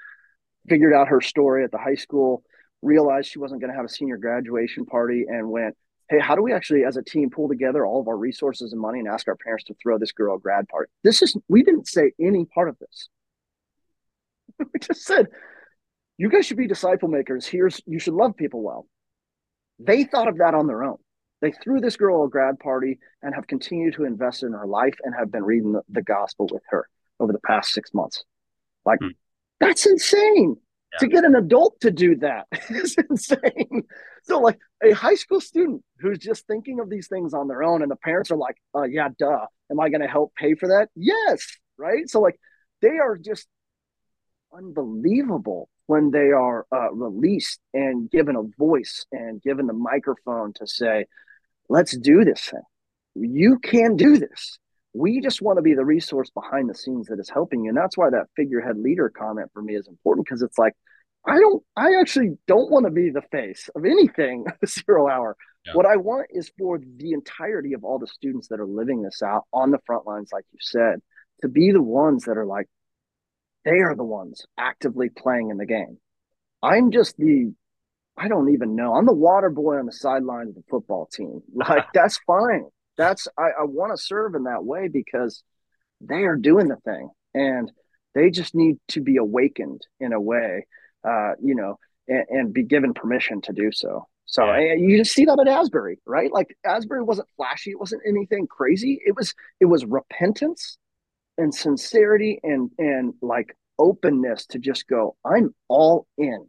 [0.68, 2.45] figured out her story at the high school
[2.83, 5.76] realized she wasn't going to have a senior graduation party and went
[6.11, 8.80] hey, how do we actually, as a team, pull together all of our resources and
[8.80, 10.90] money and ask our parents to throw this girl a grad party?
[11.04, 13.08] This is, we didn't say any part of this.
[14.58, 15.28] we just said,
[16.18, 17.46] you guys should be disciple makers.
[17.46, 18.88] Here's, you should love people well.
[19.78, 20.98] They thought of that on their own.
[21.42, 24.96] They threw this girl a grad party and have continued to invest in her life
[25.04, 26.88] and have been reading the, the gospel with her
[27.20, 28.24] over the past six months.
[28.84, 29.12] Like, hmm.
[29.61, 30.56] that's insane
[30.92, 30.98] yeah.
[30.98, 33.84] to get an adult to do that is insane.
[34.24, 37.83] So, like a high school student who's just thinking of these things on their own,
[37.83, 39.47] and the parents are like, uh, "Yeah, duh.
[39.70, 41.47] Am I going to help pay for that?" Yes,
[41.78, 42.09] right.
[42.09, 42.39] So, like,
[42.81, 43.47] they are just
[44.53, 50.66] unbelievable when they are uh, released and given a voice and given the microphone to
[50.66, 51.07] say,
[51.68, 52.62] "Let's do this thing.
[53.14, 54.59] You can do this."
[54.93, 57.68] We just want to be the resource behind the scenes that is helping you.
[57.68, 60.74] And that's why that figurehead leader comment for me is important because it's like,
[61.27, 65.37] I don't, I actually don't want to be the face of anything zero hour.
[65.66, 65.75] Yeah.
[65.75, 69.23] What I want is for the entirety of all the students that are living this
[69.23, 71.01] out on the front lines, like you said,
[71.43, 72.66] to be the ones that are like,
[73.64, 75.99] they are the ones actively playing in the game.
[76.62, 77.53] I'm just the,
[78.16, 78.95] I don't even know.
[78.95, 81.43] I'm the water boy on the sideline of the football team.
[81.55, 82.64] Like, that's fine
[83.01, 85.43] that's I, I want to serve in that way because
[86.03, 87.73] they are doing the thing and
[88.14, 90.66] they just need to be awakened in a way,
[91.05, 91.78] uh, you know,
[92.09, 94.07] and, and, be given permission to do so.
[94.26, 94.74] So yeah.
[94.74, 96.32] you just see that at Asbury, right?
[96.32, 99.01] Like Asbury wasn't flashy, it wasn't anything crazy.
[99.05, 100.78] It was it was repentance
[101.38, 106.46] and sincerity and and like openness to just go, I'm all in.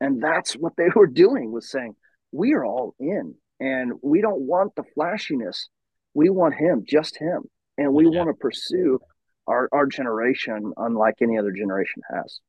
[0.00, 1.94] And that's what they were doing was saying,
[2.32, 5.68] we are all in and we don't want the flashiness
[6.14, 7.44] we want him, just him,
[7.78, 8.18] and we yeah.
[8.18, 8.98] want to pursue
[9.46, 12.40] our our generation unlike any other generation has.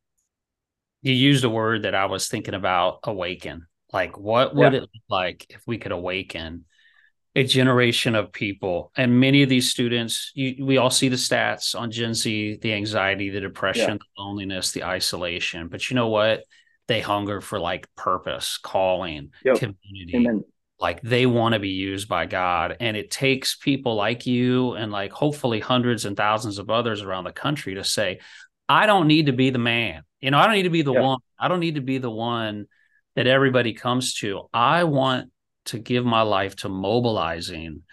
[1.02, 3.68] You used a word that I was thinking about awaken.
[3.92, 4.80] Like what would yeah.
[4.80, 6.66] it look like if we could awaken
[7.36, 11.80] a generation of people and many of these students you, we all see the stats
[11.80, 13.96] on gen z the anxiety the depression yeah.
[13.96, 16.44] the loneliness the isolation but you know what
[16.90, 19.58] they hunger for like purpose calling yep.
[19.58, 20.44] community Amen
[20.82, 22.76] like they want to be used by God.
[22.80, 27.26] And it takes people like you and like hopefully hundreds and thousands of others around
[27.26, 28.20] the country to say,
[28.72, 30.04] I don't need to be the man.
[30.22, 31.02] You know, I don't need to be the yeah.
[31.02, 31.20] one.
[31.38, 32.68] I don't need to be the one
[33.16, 34.48] that everybody comes to.
[34.54, 35.30] I want
[35.66, 37.84] to give my life to mobilizing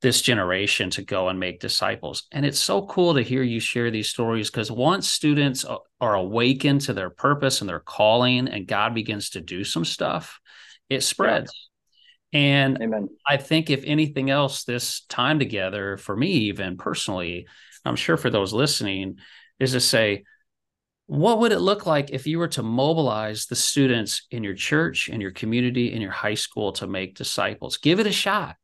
[0.00, 2.24] this generation to go and make disciples.
[2.32, 5.66] And it's so cool to hear you share these stories because once students
[6.00, 10.40] are awakened to their purpose and their calling and God begins to do some stuff,
[10.88, 11.52] it spreads.
[12.32, 13.08] And Amen.
[13.26, 17.46] I think if anything else, this time together for me, even personally,
[17.84, 19.18] I'm sure for those listening,
[19.58, 20.24] is to say,
[21.06, 25.08] what would it look like if you were to mobilize the students in your church,
[25.08, 27.76] in your community, in your high school to make disciples?
[27.76, 28.56] Give it a shot,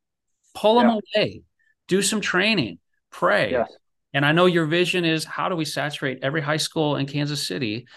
[0.55, 0.87] pull yeah.
[0.87, 1.43] them away,
[1.87, 2.79] do some training,
[3.11, 3.51] pray.
[3.51, 3.71] Yes.
[4.13, 7.47] And I know your vision is how do we saturate every high school in Kansas
[7.47, 7.87] City?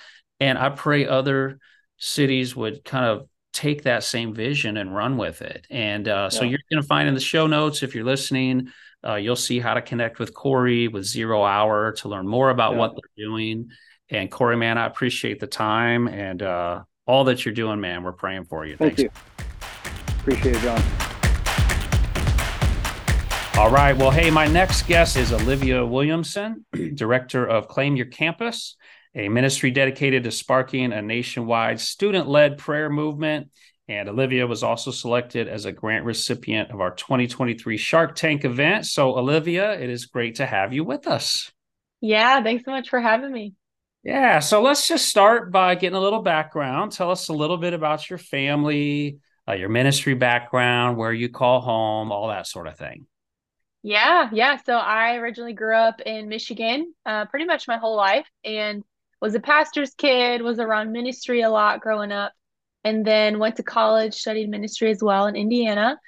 [0.41, 1.59] And I pray other
[1.97, 5.67] cities would kind of take that same vision and run with it.
[5.71, 8.69] And uh, so you're going to find in the show notes, if you're listening,
[9.07, 12.73] uh, you'll see how to connect with Cory with Zero Hour to learn more about
[12.73, 12.79] yeah.
[12.79, 13.69] what they're doing.
[14.11, 18.03] And Cory, man, I appreciate the time and uh, all that you're doing, man.
[18.03, 18.77] We're praying for you.
[18.77, 19.03] Thank Thanks.
[19.03, 20.17] you.
[20.21, 20.83] Appreciate it, Jon.
[23.57, 23.97] All right.
[23.97, 28.77] Well, hey, my next guest is Olivia Williamson, director of Claim Your Campus
[29.15, 33.51] a ministry dedicated to sparking a nationwide student led prayer movement.
[33.89, 38.87] And Olivia was also selected as a grant recipient of our 2023 Shark Tank event.
[38.87, 41.53] So, Olivia, it is great to have you with us.
[42.01, 43.55] Yeah, thanks so much for having me.
[44.03, 46.93] Yeah, so let's just start by getting a little background.
[46.93, 49.19] Tell us a little bit about your family,
[49.49, 53.07] uh, your ministry background, where you call home, all that sort of thing.
[53.83, 54.59] Yeah, yeah.
[54.65, 58.83] So I originally grew up in Michigan, uh, pretty much my whole life, and
[59.21, 62.33] was a pastor's kid, was around ministry a lot growing up,
[62.85, 65.99] and then went to college, studied ministry as well in Indiana.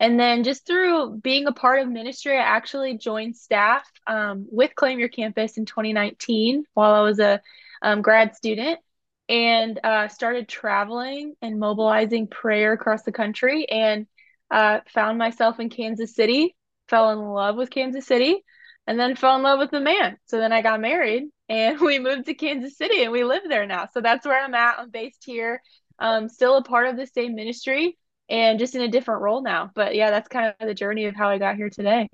[0.00, 4.74] And then just through being a part of ministry, I actually joined staff um, with
[4.74, 7.40] Claim Your Campus in 2019 while I was a
[7.82, 8.80] um, grad student.
[9.28, 14.06] and uh, started traveling and mobilizing prayer across the country and
[14.50, 16.54] uh, found myself in Kansas City,
[16.88, 18.44] fell in love with Kansas City,
[18.86, 20.18] and then fell in love with the man.
[20.26, 23.66] So then I got married and we moved to Kansas City and we live there
[23.66, 23.88] now.
[23.92, 24.78] So that's where I'm at.
[24.78, 25.62] I'm based here,
[25.98, 27.96] um, still a part of the same ministry
[28.28, 29.70] and just in a different role now.
[29.74, 32.08] But yeah, that's kind of the journey of how I got here today.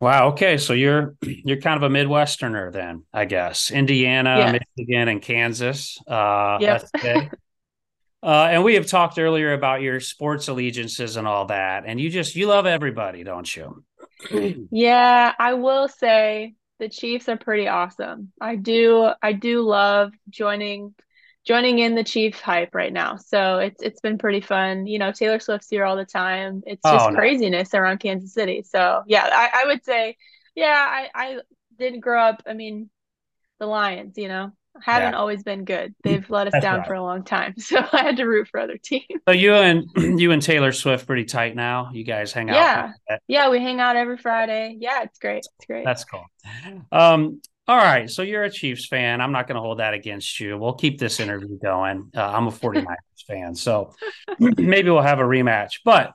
[0.00, 0.30] Wow.
[0.30, 0.58] Okay.
[0.58, 3.70] So you're you're kind of a Midwesterner then, I guess.
[3.70, 4.58] Indiana, yeah.
[4.76, 5.98] Michigan, and Kansas.
[6.06, 6.84] Uh yep.
[8.22, 11.84] uh, and we have talked earlier about your sports allegiances and all that.
[11.86, 13.84] And you just you love everybody, don't you?
[14.72, 18.32] yeah, I will say the Chiefs are pretty awesome.
[18.40, 20.96] I do I do love joining
[21.44, 23.16] joining in the Chief hype right now.
[23.16, 24.86] So it's it's been pretty fun.
[24.86, 26.62] You know, Taylor Swift's here all the time.
[26.66, 28.62] It's just oh, craziness around Kansas City.
[28.62, 30.16] So yeah, I, I would say,
[30.54, 31.38] yeah, I, I
[31.78, 32.42] didn't grow up.
[32.46, 32.90] I mean,
[33.58, 35.18] the Lions, you know, haven't yeah.
[35.18, 35.94] always been good.
[36.02, 36.86] They've let us That's down right.
[36.86, 37.54] for a long time.
[37.62, 39.04] So I had to root for other teams.
[39.26, 39.84] So you and
[40.20, 41.90] you and Taylor Swift pretty tight now.
[41.92, 42.56] You guys hang out.
[42.56, 43.18] Yeah.
[43.28, 44.76] Yeah, we hang out every Friday.
[44.78, 45.46] Yeah, it's great.
[45.56, 45.84] It's great.
[45.84, 46.24] That's cool.
[46.90, 48.10] Um, all right.
[48.10, 49.20] So you're a Chiefs fan.
[49.20, 50.58] I'm not going to hold that against you.
[50.58, 52.10] We'll keep this interview going.
[52.16, 52.96] Uh, I'm a 49ers
[53.26, 53.54] fan.
[53.54, 53.94] So
[54.38, 55.80] maybe we'll have a rematch.
[55.84, 56.12] But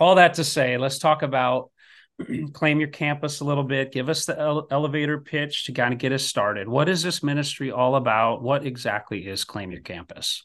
[0.00, 1.70] all that to say, let's talk about
[2.52, 3.92] claim your campus a little bit.
[3.92, 6.68] Give us the ele- elevator pitch to kind of get us started.
[6.68, 8.42] What is this ministry all about?
[8.42, 10.44] What exactly is Claim Your Campus?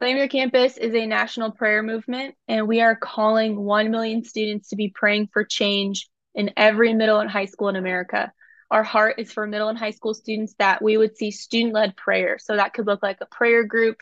[0.00, 4.68] Claim Your Campus is a national prayer movement, and we are calling 1 million students
[4.68, 8.32] to be praying for change in every middle and high school in America
[8.70, 11.96] our heart is for middle and high school students that we would see student led
[11.96, 12.38] prayer.
[12.38, 13.96] So that could look like a prayer group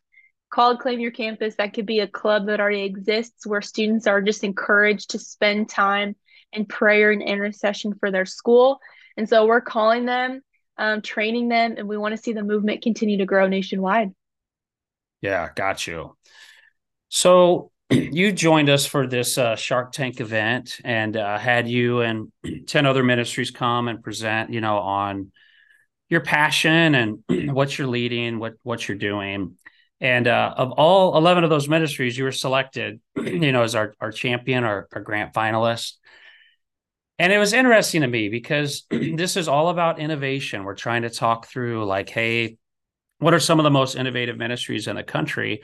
[0.51, 1.55] called Claim Your Campus.
[1.57, 5.69] That could be a club that already exists where students are just encouraged to spend
[5.69, 6.17] time
[6.53, 8.79] in prayer and intercession for their school.
[9.17, 10.43] And so we're calling them,
[10.77, 14.11] um, training them, and we want to see the movement continue to grow nationwide.
[15.21, 16.17] Yeah, got you.
[17.09, 22.31] So you joined us for this uh, Shark Tank event and uh, had you and
[22.67, 25.33] 10 other ministries come and present, you know, on
[26.11, 27.23] your passion and
[27.55, 29.57] what you're leading, what what you're doing.
[30.01, 33.95] And uh, of all 11 of those ministries, you were selected, you know, as our,
[34.01, 35.95] our champion, our, our grant finalist.
[37.19, 40.63] And it was interesting to me because this is all about innovation.
[40.63, 42.59] We're trying to talk through, like, hey,
[43.19, 45.63] what are some of the most innovative ministries in the country?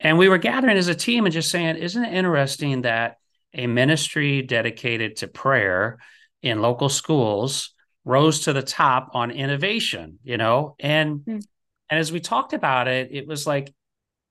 [0.00, 3.16] And we were gathering as a team and just saying, isn't it interesting that
[3.54, 5.98] a ministry dedicated to prayer
[6.42, 7.74] in local schools
[8.04, 10.76] rose to the top on innovation, you know?
[10.78, 11.44] And mm.
[11.90, 13.72] and as we talked about it, it was like,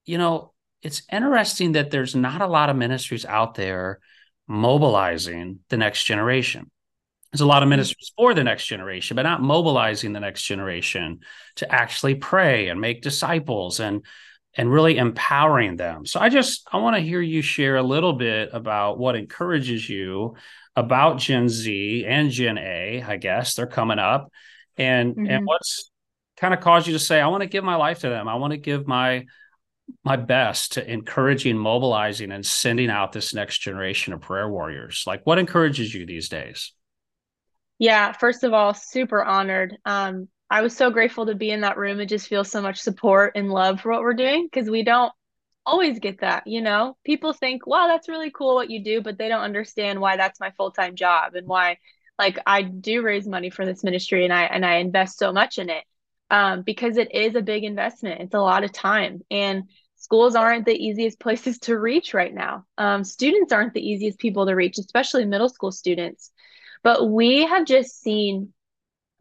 [0.05, 3.99] you know, it's interesting that there's not a lot of ministries out there
[4.47, 6.69] mobilizing the next generation.
[7.31, 7.71] There's a lot of hmm.
[7.71, 11.19] ministries for the next generation, but not mobilizing the next generation
[11.57, 14.05] to actually pray and make disciples and
[14.57, 16.05] and really empowering them.
[16.05, 19.87] So I just I want to hear you share a little bit about what encourages
[19.87, 20.35] you
[20.75, 24.31] about Gen Z and Gen A, I guess they're coming up
[24.75, 25.27] and mm-hmm.
[25.27, 25.91] and what's
[26.37, 28.27] kind of caused you to say I want to give my life to them.
[28.27, 29.25] I want to give my
[30.03, 35.03] my best to encouraging, mobilizing and sending out this next generation of prayer warriors.
[35.07, 36.73] Like what encourages you these days?
[37.79, 39.77] Yeah, first of all, super honored.
[39.85, 42.79] Um, I was so grateful to be in that room and just feel so much
[42.79, 45.11] support and love for what we're doing because we don't
[45.65, 46.97] always get that, you know.
[47.03, 50.39] People think, "Wow, that's really cool what you do," but they don't understand why that's
[50.39, 51.77] my full-time job and why
[52.17, 55.59] like I do raise money for this ministry and I and I invest so much
[55.59, 55.83] in it.
[56.29, 58.19] Um, because it is a big investment.
[58.21, 59.63] It's a lot of time and
[59.95, 62.65] schools aren't the easiest places to reach right now.
[62.77, 66.31] Um, students aren't the easiest people to reach, especially middle school students.
[66.83, 68.53] But we have just seen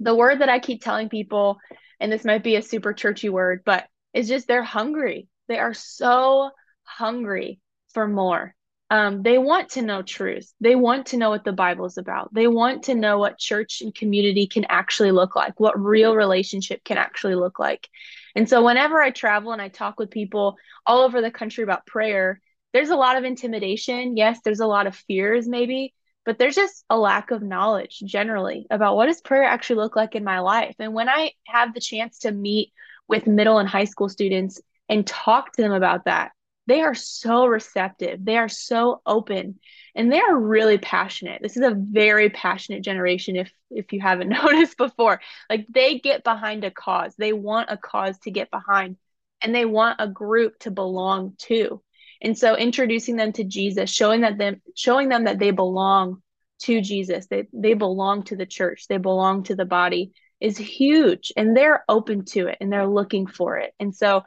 [0.00, 1.58] the word that I keep telling people,
[2.00, 5.28] and this might be a super churchy word, but it's just they're hungry.
[5.48, 6.50] They are so
[6.84, 7.60] hungry
[7.92, 8.54] for more.
[8.88, 10.52] Um, they want to know truth.
[10.60, 12.32] They want to know what the Bible is about.
[12.32, 16.84] They want to know what church and community can actually look like, what real relationship
[16.84, 17.88] can actually look like.
[18.36, 21.86] And so, whenever I travel and I talk with people all over the country about
[21.86, 22.40] prayer,
[22.72, 24.16] there's a lot of intimidation.
[24.16, 25.92] Yes, there's a lot of fears, maybe,
[26.26, 30.14] but there's just a lack of knowledge generally about what does prayer actually look like
[30.14, 30.74] in my life.
[30.78, 32.72] And when i have the chance to meet
[33.08, 36.32] with middle and high school students and talk to them about that
[36.66, 38.24] they are so receptive.
[38.24, 39.60] They are so open
[39.94, 41.40] and they are really passionate.
[41.40, 45.20] This is a very passionate generation if if you haven't noticed before.
[45.48, 47.14] Like they get behind a cause.
[47.16, 48.96] They want a cause to get behind
[49.40, 51.80] and they want a group to belong to
[52.22, 56.22] and so introducing them to Jesus, showing that them showing them that they belong
[56.60, 57.26] to Jesus.
[57.26, 58.86] They they belong to the church.
[58.88, 60.12] They belong to the body.
[60.40, 63.72] is huge and they're open to it and they're looking for it.
[63.80, 64.22] And so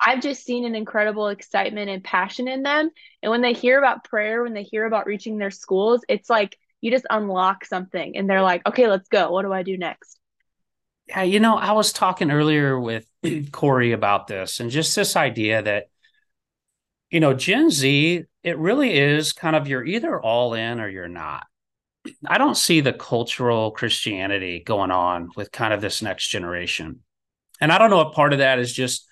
[0.00, 2.90] I've just seen an incredible excitement and passion in them.
[3.22, 6.58] And when they hear about prayer, when they hear about reaching their schools, it's like
[6.80, 9.30] you just unlock something and they're like, okay, let's go.
[9.30, 10.18] What do I do next?
[11.06, 13.06] Yeah, you know, I was talking earlier with
[13.52, 15.88] Cory about this and just this idea that,
[17.14, 21.06] you know, Gen Z, it really is kind of you're either all in or you're
[21.06, 21.46] not.
[22.26, 27.04] I don't see the cultural Christianity going on with kind of this next generation.
[27.60, 29.08] And I don't know if part of that is just,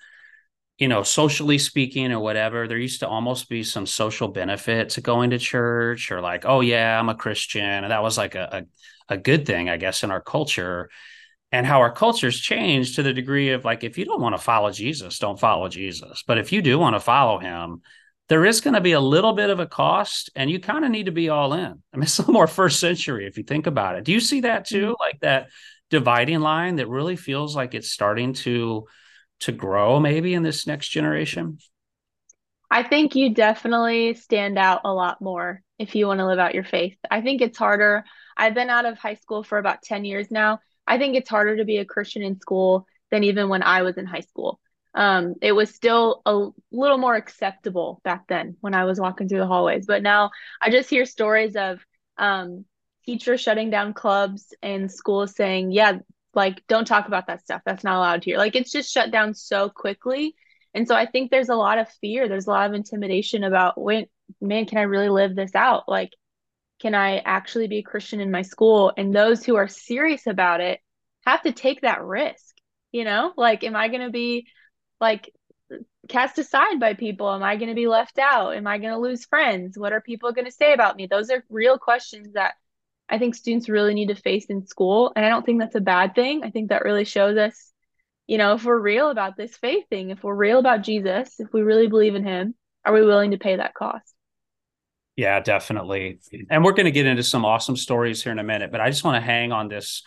[0.77, 2.67] you know, socially speaking or whatever.
[2.67, 6.59] There used to almost be some social benefit to going to church or like, oh,
[6.59, 7.63] yeah, I'm a Christian.
[7.63, 8.65] And that was like a,
[9.07, 10.89] a, a good thing, I guess, in our culture.
[11.53, 14.41] And how our culture's changed to the degree of like, if you don't want to
[14.41, 16.23] follow Jesus, don't follow Jesus.
[16.27, 17.81] But if you do want to follow him,
[18.27, 20.91] there is going to be a little bit of a cost and you kind of
[20.91, 21.81] need to be all in.
[21.93, 24.03] I mean, it's a little more first century if you think about it.
[24.03, 24.87] Do you see that too?
[24.87, 24.99] Mm-hmm.
[24.99, 25.49] Like that
[25.89, 28.87] dividing line that really feels like it's starting to
[29.41, 31.57] to grow maybe in this next generation?
[32.71, 36.55] I think you definitely stand out a lot more if you want to live out
[36.55, 36.97] your faith.
[37.11, 38.03] I think it's harder.
[38.35, 40.59] I've been out of high school for about 10 years now.
[40.87, 43.97] I think it's harder to be a Christian in school than even when I was
[43.97, 44.59] in high school
[44.95, 49.39] um, it was still a little more acceptable back then when I was walking through
[49.39, 49.85] the hallways.
[49.85, 50.31] But now
[50.61, 51.79] I just hear stories of
[52.17, 52.65] um,
[53.05, 55.99] teachers shutting down clubs and schools saying, yeah,
[56.35, 57.61] like, don't talk about that stuff.
[57.65, 58.37] That's not allowed here.
[58.37, 60.35] Like, it's just shut down so quickly.
[60.75, 62.27] And so I think there's a lot of fear.
[62.27, 64.05] There's a lot of intimidation about, when,
[64.41, 65.87] man, can I really live this out?
[65.87, 66.11] Like,
[66.83, 68.91] can I actually be a Christian in my school?
[68.97, 70.81] And those who are serious about it
[71.25, 72.57] have to take that risk.
[72.91, 74.47] You know, like, am I going to be
[74.99, 75.31] like
[76.09, 77.31] cast aside by people?
[77.31, 78.57] Am I going to be left out?
[78.57, 79.77] Am I going to lose friends?
[79.77, 81.07] What are people going to say about me?
[81.07, 82.55] Those are real questions that
[83.07, 85.13] I think students really need to face in school.
[85.15, 86.43] And I don't think that's a bad thing.
[86.43, 87.71] I think that really shows us,
[88.27, 91.47] you know, if we're real about this faith thing, if we're real about Jesus, if
[91.53, 94.12] we really believe in him, are we willing to pay that cost?
[95.15, 96.19] Yeah, definitely.
[96.49, 98.89] And we're going to get into some awesome stories here in a minute, but I
[98.89, 100.03] just want to hang on this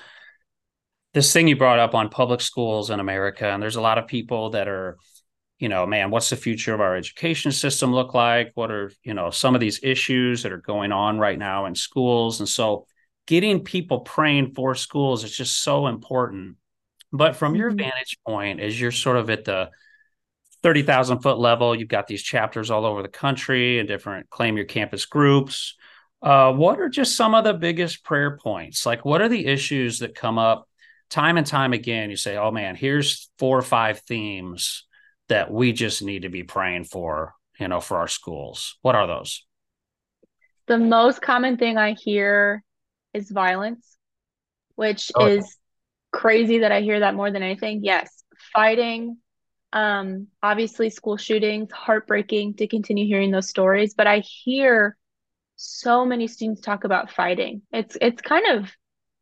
[1.14, 4.06] this thing you brought up on public schools in America, and there's a lot of
[4.06, 4.98] people that are,
[5.58, 8.50] you know, man, what's the future of our education system look like?
[8.54, 11.74] What are, you know, some of these issues that are going on right now in
[11.74, 12.40] schools?
[12.40, 12.86] And so
[13.26, 16.56] getting people praying for schools is just so important.
[17.12, 17.78] But from your mm-hmm.
[17.78, 19.70] vantage point, as you're sort of at the
[20.62, 24.66] 30,000 foot level, you've got these chapters all over the country and different claim your
[24.66, 25.74] campus groups.
[26.22, 28.86] Uh, what are just some of the biggest prayer points?
[28.86, 30.66] Like, what are the issues that come up
[31.10, 34.84] time and time again, you say, oh man, here's four or five themes
[35.28, 38.76] that we just need to be praying for, you know, for our schools.
[38.82, 39.44] What are those?
[40.66, 42.62] The most common thing I hear
[43.14, 43.96] is violence,
[44.74, 45.26] which oh.
[45.26, 45.56] is
[46.12, 47.80] crazy that I hear that more than anything.
[47.84, 48.10] Yes,
[48.52, 49.18] fighting,
[49.76, 54.96] um, obviously school shootings, heartbreaking to continue hearing those stories, but I hear
[55.56, 57.60] so many students talk about fighting.
[57.72, 58.70] It's it's kind of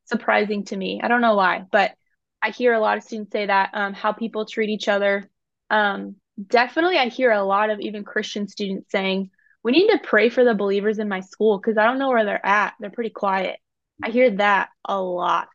[0.05, 1.01] surprising to me.
[1.03, 1.97] I don't know why, but
[2.41, 5.29] I hear a lot of students say that um, how people treat each other.
[5.71, 6.15] Um,
[6.47, 9.31] definitely, I hear a lot of even Christian students saying,
[9.65, 12.25] we need to pray for the believers in my school because I don't know where
[12.25, 12.75] they're at.
[12.79, 13.57] They're pretty quiet.
[14.05, 15.49] I hear that a lot.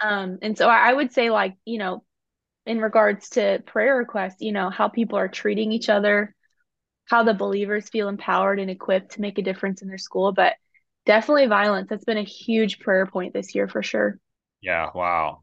[0.00, 2.02] Um, and so I, I would say, like, you know,
[2.66, 6.34] in regards to prayer requests, you know, how people are treating each other,
[7.06, 10.32] how the believers feel empowered and equipped to make a difference in their school.
[10.32, 10.54] But
[11.06, 11.88] definitely violence.
[11.88, 14.18] That's been a huge prayer point this year for sure.
[14.60, 14.90] Yeah.
[14.94, 15.42] Wow.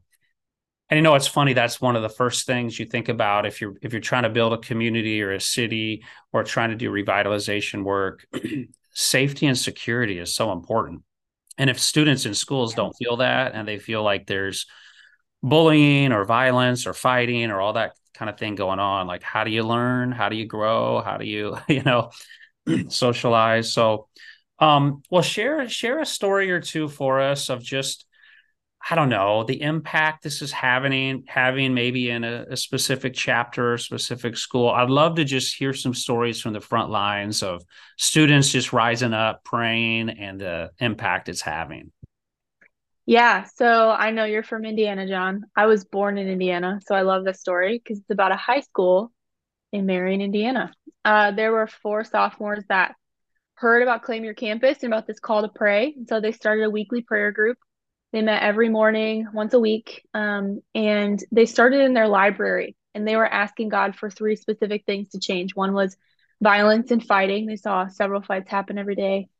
[0.88, 1.52] And you know, it's funny.
[1.52, 4.28] That's one of the first things you think about if you're if you're trying to
[4.28, 6.02] build a community or a city
[6.32, 8.26] or trying to do revitalization work.
[8.92, 11.02] safety and security is so important.
[11.58, 14.66] And if students in schools don't feel that and they feel like there's
[15.42, 19.44] bullying or violence or fighting or all that kind of thing going on, like how
[19.44, 20.12] do you learn?
[20.12, 21.00] How do you grow?
[21.00, 22.10] How do you, you know,
[22.88, 23.72] socialize?
[23.72, 24.08] So
[24.60, 28.06] um, well, share share a story or two for us of just
[28.88, 33.78] I don't know the impact this is having having maybe in a, a, specific chapter
[33.78, 34.68] specific school.
[34.70, 37.62] I'd love to just hear some stories from the front lines of
[37.98, 41.90] students just rising up, praying, and the impact it's having.
[43.10, 45.42] Yeah, so I know you're from Indiana, Jon.
[45.56, 48.60] I was born in Indiana, so I love this story because it's about a high
[48.60, 49.10] school
[49.72, 50.72] in Marion, Indiana.
[51.04, 52.94] Uh, there were four sophomores that
[53.54, 55.92] heard about Claim Your Campus and about this call to pray.
[55.96, 57.58] And so they started a weekly prayer group.
[58.12, 62.76] They met every morning, once a week, um, and they started in their library.
[62.94, 65.56] And they were asking God for three specific things to change.
[65.56, 65.96] One was
[66.40, 67.46] violence and fighting.
[67.46, 69.30] They saw several fights happen every day.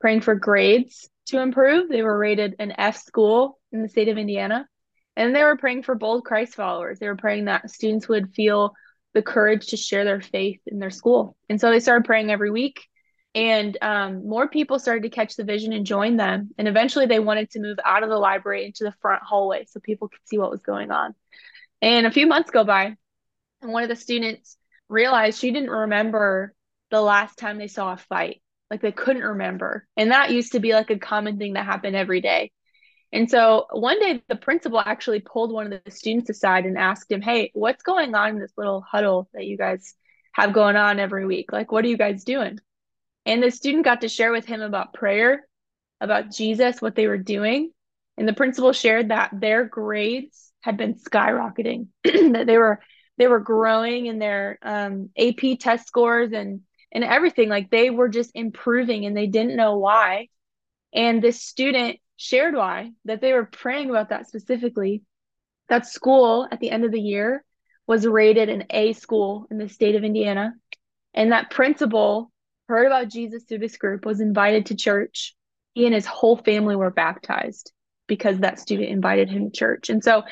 [0.00, 1.88] Praying for grades to improve.
[1.88, 4.66] They were rated an F school in the state of Indiana.
[5.16, 6.98] And they were praying for bold Christ followers.
[6.98, 8.74] They were praying that students would feel
[9.14, 11.36] the courage to share their faith in their school.
[11.48, 12.84] And so they started praying every week.
[13.34, 16.50] And um, more people started to catch the vision and join them.
[16.56, 19.80] And eventually they wanted to move out of the library into the front hallway so
[19.80, 21.14] people could see what was going on.
[21.82, 22.96] And a few months go by,
[23.62, 24.56] and one of the students
[24.88, 26.54] realized she didn't remember
[26.90, 28.42] the last time they saw a fight.
[28.70, 29.86] Like they couldn't remember.
[29.96, 32.50] And that used to be like a common thing that happened every day.
[33.12, 37.10] And so one day the principal actually pulled one of the students aside and asked
[37.10, 39.94] him, Hey, what's going on in this little huddle that you guys
[40.32, 41.50] have going on every week?
[41.50, 42.58] Like, what are you guys doing?
[43.24, 45.46] And the student got to share with him about prayer,
[46.00, 47.70] about Jesus, what they were doing.
[48.16, 52.80] And the principal shared that their grades had been skyrocketing, that they were
[53.16, 56.60] they were growing in their um, AP test scores and
[56.92, 57.48] and everything.
[57.48, 60.28] Like they were just improving and they didn't know why.
[60.92, 65.02] And this student shared why, that they were praying about that specifically.
[65.68, 67.44] That school at the end of the year
[67.86, 70.54] was rated an A school in the state of Indiana.
[71.14, 72.30] And that principal
[72.68, 75.34] heard about Jesus through this group, was invited to church.
[75.74, 77.72] He and his whole family were baptized
[78.06, 79.90] because that student invited him to church.
[79.90, 80.22] And so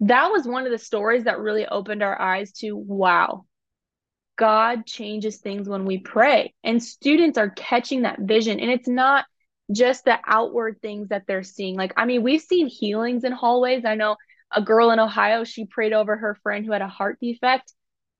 [0.00, 3.44] that was one of the stories that really opened our eyes to wow,
[4.36, 6.54] God changes things when we pray.
[6.62, 8.60] And students are catching that vision.
[8.60, 9.26] And it's not
[9.72, 11.76] just the outward things that they're seeing.
[11.76, 13.84] Like, I mean, we've seen healings in hallways.
[13.84, 14.16] I know
[14.50, 17.72] a girl in Ohio, she prayed over her friend who had a heart defect.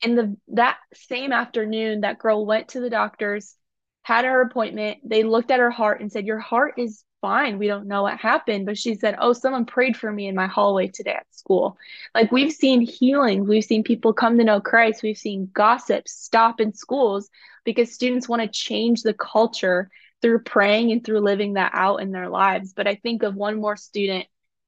[0.02, 3.54] And the that same afternoon, that girl went to the doctors,
[4.02, 4.98] had her appointment.
[5.04, 7.58] They looked at her heart and said, Your heart is fine.
[7.58, 8.66] We don't know what happened.
[8.66, 11.78] But she said, Oh, someone prayed for me in my hallway today at school.
[12.14, 16.60] Like we've seen healings, we've seen people come to know Christ, we've seen gossip stop
[16.60, 17.30] in schools
[17.64, 22.12] because students want to change the culture through praying and through living that out in
[22.12, 22.74] their lives.
[22.74, 24.26] But I think of one more student.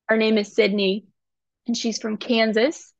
[0.09, 1.05] Her name is Sydney,
[1.67, 2.91] and she's from Kansas.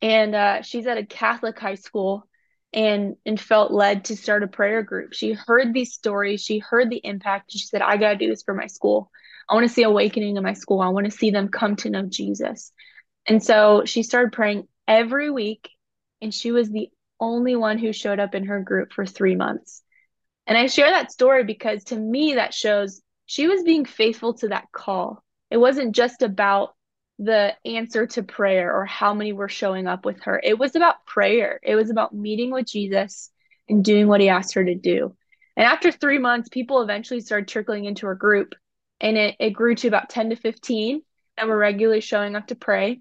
[0.00, 2.26] And uh, she's at a Catholic high school
[2.72, 5.12] and and felt led to start a prayer group.
[5.12, 8.42] She heard these stories, she heard the impact, and she said, I gotta do this
[8.42, 9.10] for my school.
[9.48, 10.80] I want to see awakening in my school.
[10.80, 12.72] I want to see them come to know Jesus.
[13.26, 15.68] And so she started praying every week,
[16.20, 19.82] and she was the only one who showed up in her group for three months.
[20.46, 24.48] And I share that story because to me, that shows she was being faithful to
[24.48, 25.22] that call.
[25.50, 26.74] It wasn't just about
[27.24, 30.40] the answer to prayer or how many were showing up with her.
[30.42, 31.60] It was about prayer.
[31.62, 33.30] It was about meeting with Jesus
[33.68, 35.14] and doing what he asked her to do.
[35.56, 38.54] And after three months, people eventually started trickling into her group
[39.00, 41.02] and it, it grew to about 10 to 15
[41.36, 43.00] that were regularly showing up to pray.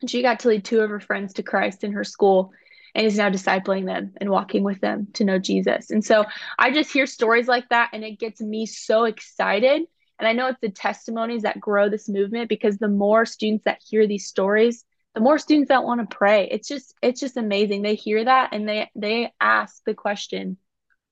[0.00, 2.52] And she got to lead two of her friends to Christ in her school
[2.94, 5.90] and is now discipling them and walking with them to know Jesus.
[5.90, 6.24] And so
[6.58, 9.82] I just hear stories like that and it gets me so excited
[10.18, 13.82] and I know it's the testimonies that grow this movement because the more students that
[13.86, 16.48] hear these stories, the more students that want to pray.
[16.50, 17.82] It's just it's just amazing.
[17.82, 20.56] They hear that and they they ask the question,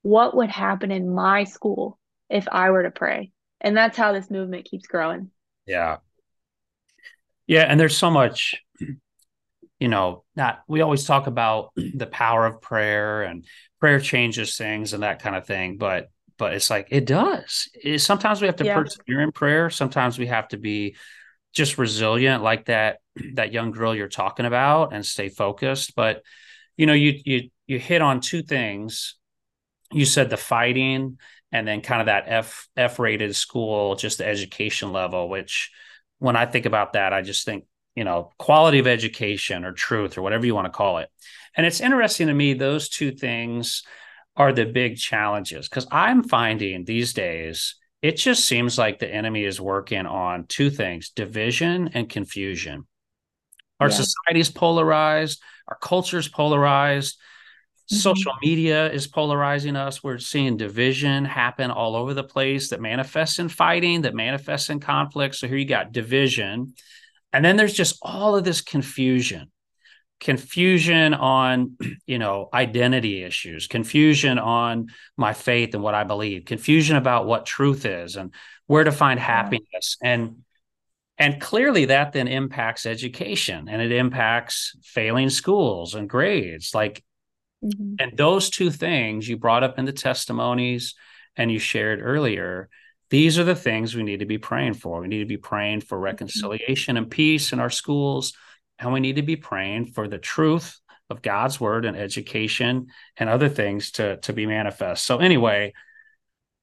[0.03, 1.99] what would happen in my school
[2.29, 3.33] if I were to pray?
[3.61, 5.31] And that's how this movement keeps growing.
[5.67, 5.99] Yeah.
[7.47, 8.57] Yeah, and there's so much
[9.79, 13.45] you know, not we always talk about the power of prayer and
[13.79, 17.69] prayer changes things and that kind of thing, but but it's like it does.
[17.83, 18.75] It, sometimes we have to yeah.
[18.75, 19.71] persevere in prayer.
[19.71, 20.97] Sometimes we have to be
[21.53, 22.99] just resilient, like that
[23.35, 25.95] that young girl you're talking about, and stay focused.
[25.95, 26.23] But
[26.77, 29.17] you know, you you you hit on two things.
[29.93, 31.19] You said the fighting,
[31.53, 35.29] and then kind of that F F rated school, just the education level.
[35.29, 35.71] Which,
[36.19, 37.65] when I think about that, I just think
[37.95, 41.09] you know quality of education or truth or whatever you want to call it.
[41.57, 43.83] And it's interesting to me those two things
[44.37, 49.45] are the big challenges because I'm finding these days it just seems like the enemy
[49.45, 52.87] is working on two things division and confusion.
[53.81, 53.97] Our yeah.
[53.97, 57.97] society is polarized, our culture is polarized, mm-hmm.
[57.97, 60.05] social media is polarizing us.
[60.05, 64.79] We're seeing division happen all over the place that manifests in fighting, that manifests in
[64.79, 65.35] conflict.
[65.35, 66.75] So here you got division.
[67.33, 69.51] And then there's just all of this confusion
[70.21, 76.97] confusion on you know identity issues confusion on my faith and what i believe confusion
[76.97, 78.33] about what truth is and
[78.67, 80.37] where to find happiness and
[81.19, 87.03] and clearly that then impacts education and it impacts failing schools and grades like
[87.63, 87.95] mm-hmm.
[87.99, 90.95] and those two things you brought up in the testimonies
[91.37, 92.71] and you shared earlier
[93.09, 95.81] these are the things we need to be praying for we need to be praying
[95.81, 96.05] for mm-hmm.
[96.05, 97.05] reconciliation mm-hmm.
[97.05, 98.33] and peace in our schools
[98.79, 103.29] and we need to be praying for the truth of God's word and education and
[103.29, 105.05] other things to to be manifest.
[105.05, 105.73] So anyway,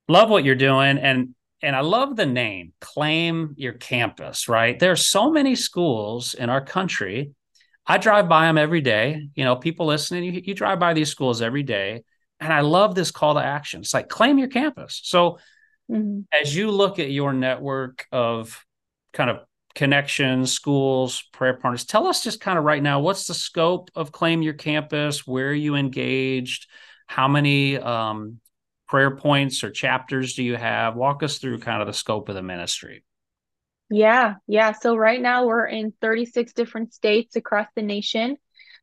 [0.08, 4.78] love what you're doing and and I love the name, Claim Your Campus, right?
[4.78, 7.32] There are so many schools in our country.
[7.88, 9.30] I drive by them every day.
[9.34, 12.04] You know, people listening, you, you drive by these schools every day.
[12.42, 13.80] And I love this call to action.
[13.80, 15.00] It's like claim your campus.
[15.06, 15.40] So
[15.90, 16.22] mm-hmm.
[16.34, 18.62] as you look at your network of
[19.14, 19.40] kind of
[19.76, 24.12] connections, schools, prayer partners, tell us just kind of right now, what's the scope of
[24.12, 25.26] claim your campus?
[25.26, 26.68] Where are you engaged?
[27.08, 28.40] How many um,
[28.88, 30.96] prayer points or chapters do you have?
[30.96, 33.04] Walk us through kind of the scope of the ministry.
[33.90, 34.72] Yeah, yeah.
[34.72, 38.38] So right now we're in 36 different states across the nation.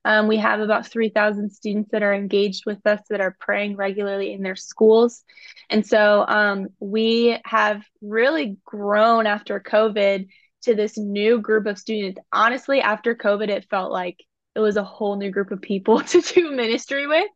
[0.05, 4.33] Um, we have about 3,000 students that are engaged with us that are praying regularly
[4.33, 5.25] in their schools.
[5.69, 10.29] And so um, we have really grown after COVID
[10.63, 12.21] to this new group of students.
[12.33, 16.21] Honestly, after COVID, it felt like it was a whole new group of people to
[16.21, 17.29] do ministry with.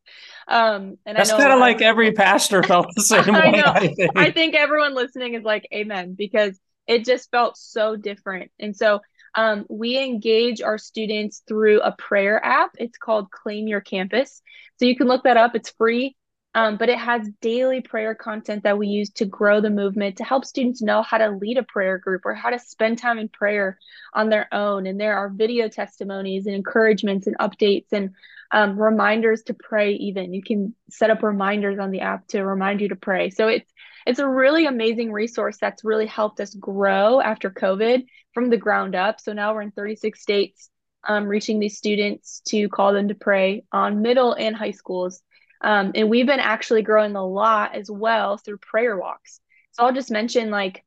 [0.49, 3.61] Um, and that's kind of like every pastor felt the same I way.
[3.61, 3.65] Know.
[3.67, 4.11] I think.
[4.17, 8.51] I think everyone listening is like, Amen, because it just felt so different.
[8.59, 9.01] And so
[9.35, 12.73] um, we engage our students through a prayer app.
[12.79, 14.43] It's called Claim Your Campus.
[14.79, 15.55] So you can look that up.
[15.55, 16.17] It's free.
[16.57, 20.25] Um, but it has daily prayer content that we use to grow the movement to
[20.25, 23.29] help students know how to lead a prayer group or how to spend time in
[23.29, 23.79] prayer
[24.13, 24.87] on their own.
[24.87, 28.11] And there are video testimonies and encouragements and updates and
[28.53, 29.95] um, reminders to pray.
[29.95, 33.31] Even you can set up reminders on the app to remind you to pray.
[33.31, 33.71] So it's
[34.07, 38.95] it's a really amazing resource that's really helped us grow after COVID from the ground
[38.95, 39.21] up.
[39.21, 40.69] So now we're in 36 states,
[41.09, 45.23] um, reaching these students to call them to pray on middle and high schools.
[45.65, 49.41] Um, and we've been actually growing a lot as well through prayer walks.
[49.73, 50.85] So I'll just mention like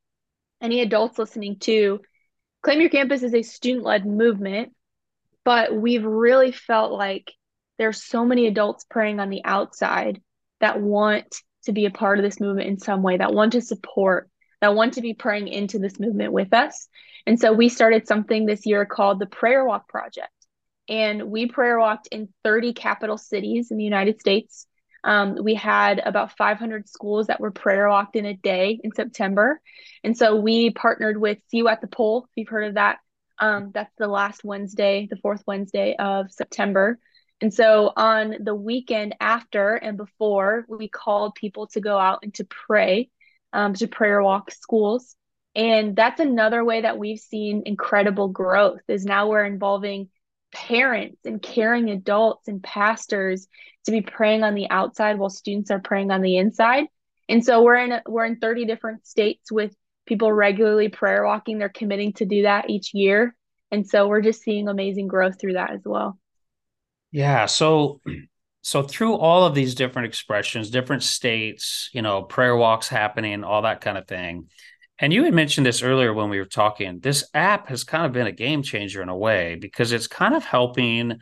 [0.60, 2.00] any adults listening to
[2.62, 4.72] Claim Your Campus is a student led movement,
[5.44, 7.32] but we've really felt like
[7.76, 10.22] there's so many adults praying on the outside
[10.60, 13.60] that want to be a part of this movement in some way, that want to
[13.60, 16.86] support, that want to be praying into this movement with us.
[17.26, 20.30] And so we started something this year called the Prayer Walk Project
[20.88, 24.66] and we prayer walked in 30 capital cities in the United States.
[25.04, 29.60] Um, we had about 500 schools that were prayer walked in a day in September.
[30.02, 32.98] And so we partnered with See You at the Pole, if you've heard of that.
[33.38, 36.98] Um, that's the last Wednesday, the fourth Wednesday of September.
[37.40, 42.34] And so on the weekend after and before, we called people to go out and
[42.34, 43.10] to pray,
[43.52, 45.14] um, to prayer walk schools.
[45.54, 50.08] And that's another way that we've seen incredible growth is now we're involving
[50.52, 53.48] parents and caring adults and pastors
[53.84, 56.86] to be praying on the outside while students are praying on the inside.
[57.28, 59.74] And so we're in we're in 30 different states with
[60.06, 61.58] people regularly prayer walking.
[61.58, 63.36] They're committing to do that each year.
[63.70, 66.18] And so we're just seeing amazing growth through that as well.
[67.10, 68.00] Yeah, so
[68.62, 73.62] so through all of these different expressions, different states, you know, prayer walks happening, all
[73.62, 74.48] that kind of thing
[74.98, 76.98] and you had mentioned this earlier when we were talking.
[77.00, 80.34] This app has kind of been a game changer in a way because it's kind
[80.34, 81.18] of helping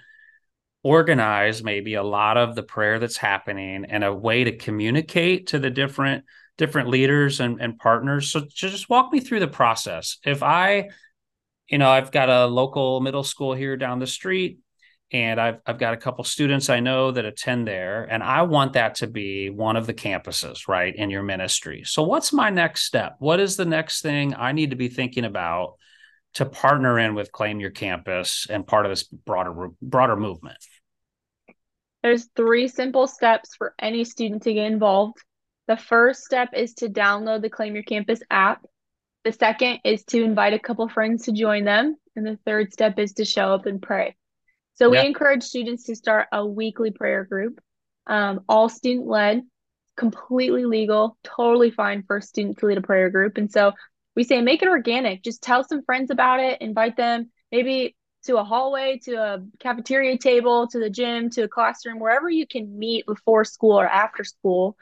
[0.83, 5.59] organize maybe a lot of the prayer that's happening and a way to communicate to
[5.59, 6.25] the different
[6.57, 8.31] different leaders and, and partners.
[8.31, 10.19] So just walk me through the process.
[10.25, 10.89] If I,
[11.69, 14.61] you know, I've got a local middle school here down the street
[15.13, 18.73] and I've I've got a couple students I know that attend there, and I want
[18.73, 21.83] that to be one of the campuses, right, in your ministry.
[21.85, 23.17] So, what's my next step?
[23.19, 25.75] What is the next thing I need to be thinking about
[26.35, 30.59] to partner in with Claim Your Campus and part of this broader broader movement?
[32.03, 35.19] There's three simple steps for any student to get involved.
[35.69, 38.65] The first step is to download the Claim Your Campus app.
[39.25, 42.99] The second is to invite a couple friends to join them, and the third step
[42.99, 44.17] is to show up and pray.
[44.77, 47.61] So we encourage students to start a weekly prayer group,
[48.07, 49.43] um, all student led,
[49.97, 53.39] completely legal, totally fine for a student to lead a prayer group.
[53.39, 53.73] And so
[54.15, 55.23] we say make it organic.
[55.23, 60.19] Just tell some friends about it, invite them maybe to a hallway, to a cafeteria
[60.19, 64.25] table, to the gym, to a classroom, wherever you can meet before school or after
[64.25, 64.77] school.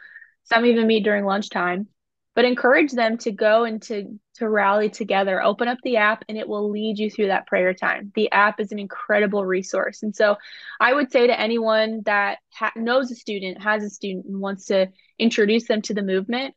[0.44, 1.86] Some even meet during lunchtime
[2.34, 5.40] but encourage them to go and to to rally together.
[5.42, 8.10] Open up the app and it will lead you through that prayer time.
[8.14, 10.02] The app is an incredible resource.
[10.02, 10.36] And so
[10.80, 14.66] i would say to anyone that ha- knows a student has a student and wants
[14.66, 16.54] to introduce them to the movement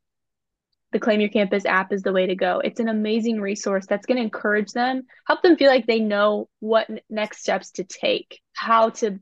[0.92, 2.62] the claim your campus app is the way to go.
[2.64, 6.50] It's an amazing resource that's going to encourage them help them feel like they know
[6.60, 9.20] what next steps to take how to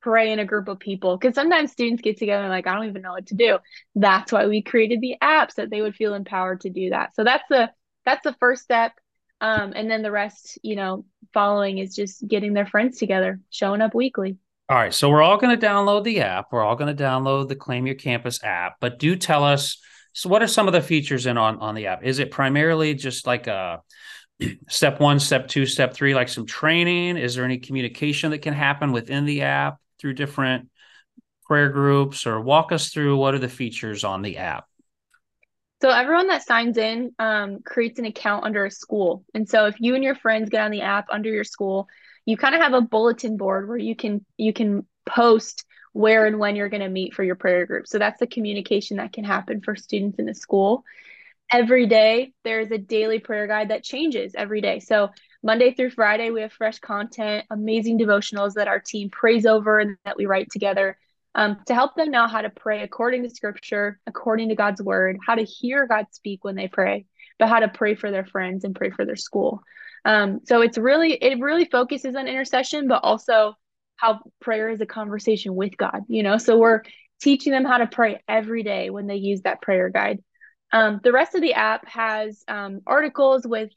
[0.00, 2.88] pray in a group of people because sometimes students get together and like i don't
[2.88, 3.58] even know what to do.
[3.94, 7.14] That's why we created the apps that they would feel empowered to do that.
[7.14, 7.70] So that's the
[8.04, 8.92] that's the first step.
[9.40, 13.80] Um, and then the rest you know following is just getting their friends together showing
[13.80, 14.36] up weekly.
[14.68, 16.46] All right so we're all going to download the app.
[16.52, 18.76] We're all going to download the claim your campus app.
[18.80, 19.78] But do tell us
[20.12, 22.04] So, what are some of the features in on on the app?
[22.04, 23.82] Is it primarily just like a
[24.68, 27.16] step one, step two, step three, like some training?
[27.16, 30.68] Is there any communication that can happen within the app through different
[31.46, 34.66] prayer groups, or walk us through what are the features on the app?
[35.80, 39.76] So everyone that signs in um, creates an account under a school, and so if
[39.78, 41.88] you and your friends get on the app under your school,
[42.26, 46.38] you kind of have a bulletin board where you can you can post where and
[46.38, 47.86] when you're going to meet for your prayer group.
[47.86, 50.84] So that's the communication that can happen for students in the school.
[51.50, 54.80] Every day, there's a daily prayer guide that changes every day.
[54.80, 55.08] So
[55.42, 59.96] Monday through Friday, we have fresh content, amazing devotionals that our team prays over and
[60.04, 60.98] that we write together
[61.34, 65.18] um, to help them know how to pray according to scripture, according to God's word,
[65.24, 67.06] how to hear God speak when they pray,
[67.38, 69.62] but how to pray for their friends and pray for their school.
[70.04, 73.54] Um, so it's really, it really focuses on intercession, but also
[73.96, 76.38] how prayer is a conversation with God, you know?
[76.38, 76.82] So we're
[77.20, 80.22] teaching them how to pray every day when they use that prayer guide.
[80.72, 83.70] Um, the rest of the app has um, articles with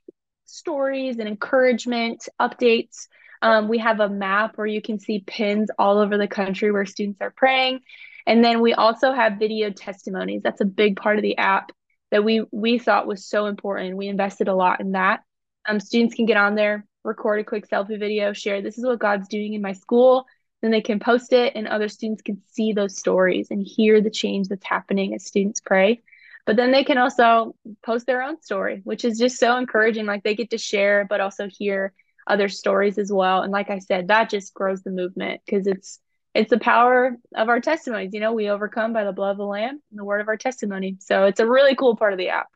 [0.51, 3.07] stories and encouragement, updates.
[3.41, 6.85] Um, we have a map where you can see pins all over the country where
[6.85, 7.79] students are praying.
[8.27, 10.41] And then we also have video testimonies.
[10.43, 11.71] That's a big part of the app
[12.11, 13.97] that we we thought was so important.
[13.97, 15.21] We invested a lot in that.
[15.67, 18.99] Um, students can get on there, record a quick selfie video, share this is what
[18.99, 20.25] God's doing in my school.
[20.61, 24.11] Then they can post it, and other students can see those stories and hear the
[24.11, 26.01] change that's happening as students pray.
[26.45, 30.05] But then they can also post their own story, which is just so encouraging.
[30.05, 31.93] Like they get to share, but also hear
[32.27, 33.41] other stories as well.
[33.41, 35.99] And like I said, that just grows the movement because it's
[36.33, 38.13] it's the power of our testimonies.
[38.13, 40.37] You know, we overcome by the blood of the Lamb and the word of our
[40.37, 40.97] testimony.
[40.99, 42.47] So it's a really cool part of the app.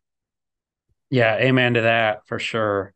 [1.09, 2.93] Yeah, amen to that for sure.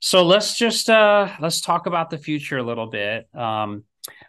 [0.00, 3.28] So let's just uh let's talk about the future a little bit.
[3.34, 3.84] Um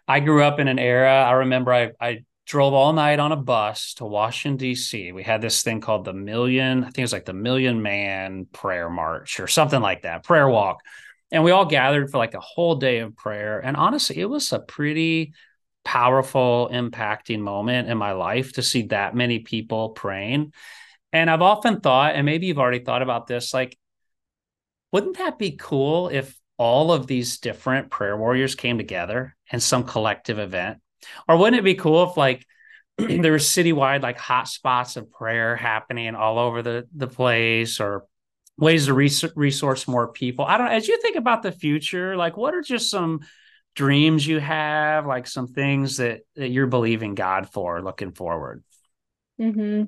[0.08, 3.36] I grew up in an era, I remember I I drove all night on a
[3.36, 5.12] bus to Washington D.C.
[5.12, 8.46] We had this thing called the Million, I think it was like the Million Man
[8.52, 10.80] Prayer March or something like that, prayer walk.
[11.30, 13.60] And we all gathered for like a whole day of prayer.
[13.60, 15.32] And honestly, it was a pretty
[15.84, 20.52] powerful, impacting moment in my life to see that many people praying.
[21.12, 23.76] And I've often thought, and maybe you've already thought about this, like
[24.92, 29.84] wouldn't that be cool if all of these different prayer warriors came together in some
[29.84, 30.78] collective event?
[31.28, 32.46] Or wouldn't it be cool if like
[32.98, 38.04] there were citywide like hot spots of prayer happening all over the, the place or
[38.56, 40.44] ways to res- resource more people?
[40.44, 40.68] I don't.
[40.68, 43.20] As you think about the future, like what are just some
[43.74, 48.62] dreams you have, like some things that, that you're believing God for looking forward?
[49.40, 49.84] Mm-hmm.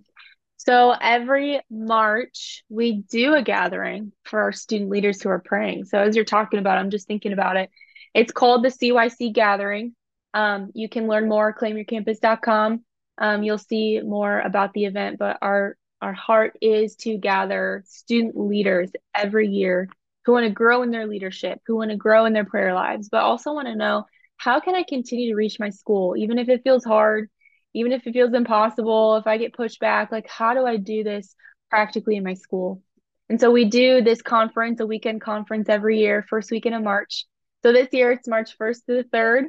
[0.57, 5.87] So every March, we do a gathering for our student leaders who are praying.
[5.87, 7.69] So as you're talking about, I'm just thinking about it.
[8.15, 9.97] It's called the CYC Gathering.
[10.35, 12.85] Um, you can learn more claimyourcampus.com.
[13.19, 18.37] Um, you'll see more about the event, but our our heart is to gather student
[18.37, 19.89] leaders every year
[20.25, 23.09] who want to grow in their leadership, who want to grow in their prayer lives,
[23.09, 24.05] but also want to know
[24.37, 27.31] how can I continue to reach my school, even if it feels hard,
[27.75, 31.05] even if it feels impossible, if I get pushed back, like how do I do
[31.05, 31.35] this
[31.71, 32.83] practically in my school?
[33.29, 37.27] And so we do this conference, a weekend conference every year, first weekend of March.
[37.63, 39.45] So this year it's March 1st to the 3rd,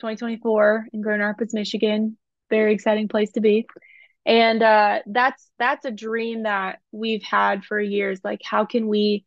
[0.00, 2.16] 2024 in Grand Rapids, Michigan.
[2.50, 3.66] Very exciting place to be.
[4.26, 8.20] And uh, that's that's a dream that we've had for years.
[8.24, 9.24] Like how can we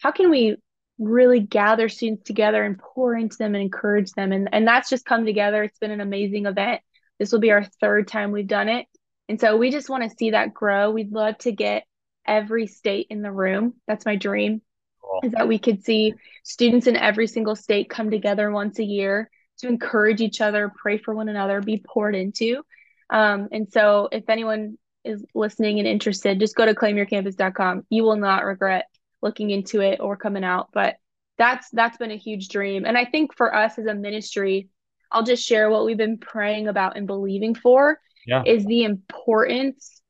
[0.00, 0.56] how can we
[0.98, 4.32] really gather students together and pour into them and encourage them?
[4.32, 5.62] And and that's just come together.
[5.62, 6.80] It's been an amazing event
[7.18, 8.86] this will be our third time we've done it.
[9.28, 10.90] And so we just want to see that grow.
[10.90, 11.84] We'd love to get
[12.26, 13.74] every state in the room.
[13.86, 14.60] That's my dream.
[15.02, 15.20] Cool.
[15.22, 19.30] Is that we could see students in every single state come together once a year
[19.58, 22.62] to encourage each other, pray for one another, be poured into.
[23.10, 27.86] Um, and so if anyone is listening and interested, just go to claimyourcampus.com.
[27.90, 28.86] You will not regret
[29.22, 30.70] looking into it or coming out.
[30.72, 30.96] But
[31.36, 32.84] that's that's been a huge dream.
[32.84, 34.68] And I think for us as a ministry,
[35.10, 38.42] I'll just share what we've been praying about and believing for yeah.
[38.46, 40.00] is the importance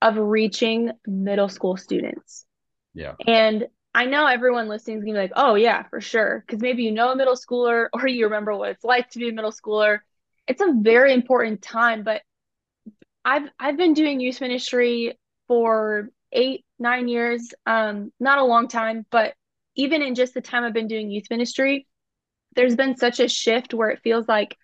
[0.00, 2.46] of reaching middle school students.
[2.94, 3.14] Yeah.
[3.26, 6.44] And I know everyone listening is gonna be like, oh yeah, for sure.
[6.48, 9.28] Cause maybe you know a middle schooler or you remember what it's like to be
[9.28, 10.00] a middle schooler.
[10.46, 12.22] It's a very important time, but
[13.24, 17.52] I've I've been doing youth ministry for eight, nine years.
[17.66, 19.34] Um, not a long time, but
[19.76, 21.86] even in just the time I've been doing youth ministry,
[22.56, 24.56] there's been such a shift where it feels like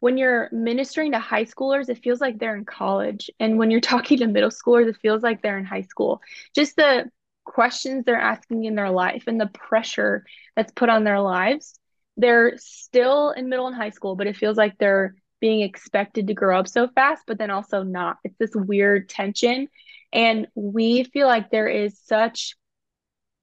[0.00, 3.30] when you're ministering to high schoolers, it feels like they're in college.
[3.40, 6.20] And when you're talking to middle schoolers, it feels like they're in high school.
[6.54, 7.10] Just the
[7.44, 10.24] questions they're asking in their life and the pressure
[10.56, 11.78] that's put on their lives.
[12.16, 16.34] They're still in middle and high school, but it feels like they're being expected to
[16.34, 18.16] grow up so fast, but then also not.
[18.24, 19.68] It's this weird tension.
[20.12, 22.56] And we feel like there is such,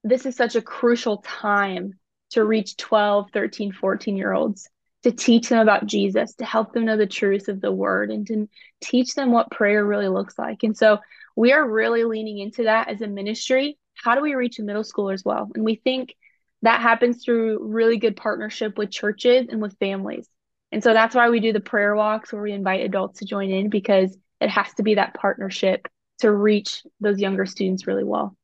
[0.02, 1.94] this is such a crucial time
[2.30, 4.68] to reach 12, 13, 14 year olds,
[5.02, 8.26] to teach them about Jesus, to help them know the truth of the word, and
[8.26, 8.48] to
[8.80, 10.62] teach them what prayer really looks like.
[10.62, 10.98] And so
[11.36, 13.78] we are really leaning into that as a ministry.
[14.02, 15.50] How do we reach a middle school as well?
[15.54, 16.16] And we think
[16.62, 20.28] that happens through really good partnership with churches and with families.
[20.72, 23.50] And so that's why we do the prayer walks where we invite adults to join
[23.50, 25.86] in because it has to be that partnership
[26.18, 28.36] to reach those younger students really well.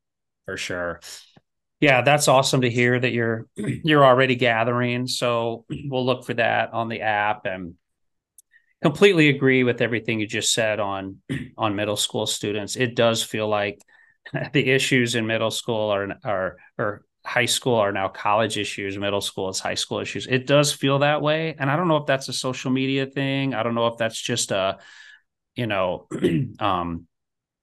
[0.47, 1.01] For sure.
[1.81, 5.07] Yeah, that's awesome to hear that you're you're already gathering.
[5.07, 7.75] So we'll look for that on the app and
[8.83, 11.19] completely agree with everything you just said on
[11.59, 12.77] on middle school students.
[12.77, 13.81] It does feel like
[14.53, 19.21] the issues in middle school are are or high school are now college issues, middle
[19.21, 20.27] school is high school issues.
[20.27, 23.55] It does feel that way, and I don't know if that's a social media thing.
[23.55, 24.79] I don't know if that's just a
[25.55, 26.07] you know
[26.61, 27.07] um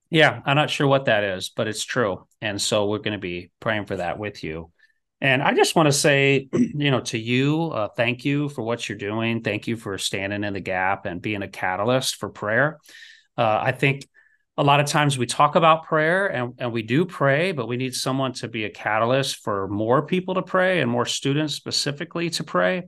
[0.09, 2.28] yeah, I'm not sure what that is, but it's true.
[2.41, 4.72] And so we're going to be praying for that with you.
[5.20, 8.88] And I just want to say, you know, to you, uh, thank you for what
[8.88, 9.41] you're doing.
[9.41, 12.80] Thank you for standing in the gap and being a catalyst for prayer.
[13.38, 14.07] Uh, I think
[14.58, 17.76] a lot of times we talk about prayer and, and we do pray, but we
[17.76, 22.30] need someone to be a catalyst for more people to pray and more students specifically
[22.32, 22.84] to pray.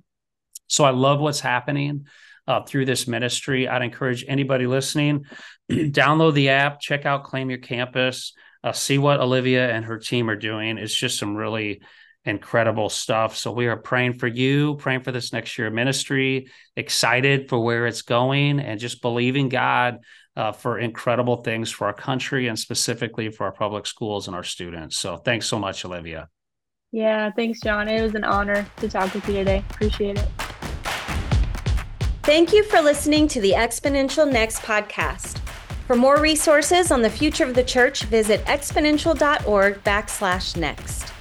[0.68, 2.07] So I love what's happening
[2.47, 3.68] uh, through this ministry.
[3.68, 5.26] I'd encourage anybody listening,
[5.72, 10.30] download the app, check out Claim Your Campus, uh, see what Olivia and her team
[10.30, 10.78] are doing.
[10.78, 11.82] It's just some really
[12.24, 13.38] incredible stuff.
[13.38, 17.63] So we are praying for you, praying for this next year of ministry, excited for
[17.63, 19.99] where it's going, and just believing God
[20.38, 24.43] uh, for incredible things for our country and specifically for our public schools and our
[24.43, 24.95] students.
[24.95, 26.29] So thanks so much, Olivia.
[26.91, 27.89] Yeah, thanks, Jon.
[27.89, 29.63] It was an honor to talk with you today.
[29.71, 30.27] Appreciate it.
[32.21, 35.39] Thank you for listening to the Exponential Next podcast.
[35.88, 41.13] For more resources on the future of the church, visit exponential.org backslash next.